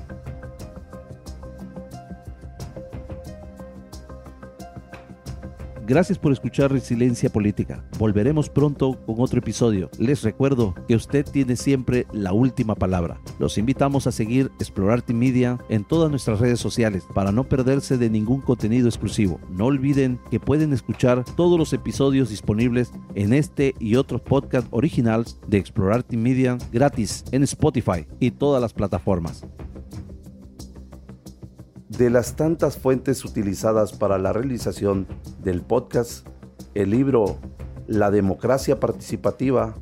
Gracias 5.92 6.18
por 6.18 6.32
escuchar 6.32 6.72
Resiliencia 6.72 7.30
Política. 7.30 7.84
Volveremos 8.00 8.48
pronto 8.50 8.98
con 9.06 9.20
otro 9.20 9.40
episodio. 9.40 9.90
Les 10.00 10.24
recuerdo 10.24 10.74
que 10.88 10.96
usted 10.96 11.26
tiene 11.26 11.58
siempre 11.58 12.08
la 12.14 12.32
última 12.32 12.76
palabra. 12.76 13.20
Los 13.40 13.58
invitamos 13.58 14.08
a 14.08 14.14
seguir 14.14 14.54
Explorarte 14.58 15.14
Media 15.14 15.60
en 15.68 15.84
todas 15.84 16.10
nuestras 16.10 16.40
redes 16.40 16.62
sociales 16.62 17.04
para 17.14 17.34
no 17.34 17.44
perderse 17.44 17.98
de 17.98 18.10
ningún 18.10 18.40
contenido 18.40 18.88
exclusivo. 18.88 19.42
No 19.50 19.66
olviden 19.66 20.18
que 20.32 20.40
pueden 20.40 20.72
escuchar 20.72 21.26
todos 21.36 21.60
los 21.60 21.74
episodios 21.74 22.30
disponibles 22.30 22.94
en 23.14 23.34
este 23.34 23.76
y 23.78 23.98
otros 23.98 24.22
podcasts 24.22 24.70
originales 24.72 25.42
de 25.50 25.58
Explorarte 25.58 26.16
Media 26.16 26.58
gratis 26.72 27.26
en 27.34 27.44
Spotify 27.44 28.08
y 28.22 28.32
todas 28.32 28.62
las 28.62 28.72
plataformas. 28.72 29.46
De 31.98 32.10
las 32.10 32.38
tantas 32.38 32.78
fuentes 32.78 33.26
utilizadas 33.26 33.92
para 33.92 34.18
la 34.18 34.32
realización 34.32 35.08
del 35.44 35.62
podcast, 35.62 36.26
el 36.74 36.92
libro 36.92 37.38
La 37.86 38.10
democracia 38.12 38.80
participativa, 38.80 39.76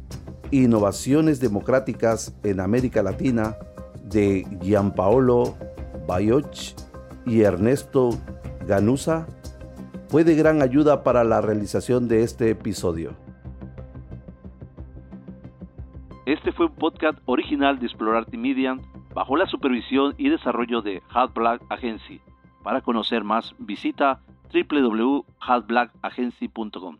Innovaciones 0.49 1.39
democráticas 1.39 2.34
en 2.41 2.62
América 2.62 3.03
Latina 3.03 3.57
de 4.03 4.47
Gianpaolo 4.60 5.55
Bayoch 6.07 6.74
y 7.28 7.41
Ernesto 7.41 8.10
Ganusa 8.68 9.28
fue 10.07 10.24
de 10.24 10.34
gran 10.34 10.64
ayuda 10.64 11.03
para 11.03 11.24
la 11.24 11.41
realización 11.41 12.07
de 12.07 12.24
este 12.24 12.49
episodio. 12.49 13.29
Este 16.30 16.52
fue 16.52 16.68
un 16.68 16.76
podcast 16.76 17.18
original 17.26 17.80
de 17.80 17.88
Explorarte 17.88 18.38
Media 18.38 18.78
bajo 19.16 19.36
la 19.36 19.48
supervisión 19.48 20.14
y 20.20 20.30
desarrollo 20.30 20.84
de 20.84 21.02
Hot 21.10 21.34
Black 21.34 21.64
Agency. 21.70 22.22
Para 22.62 22.82
conocer 22.82 23.24
más, 23.24 23.56
visita 23.58 24.22
www.hotblackagency.com. 24.54 27.00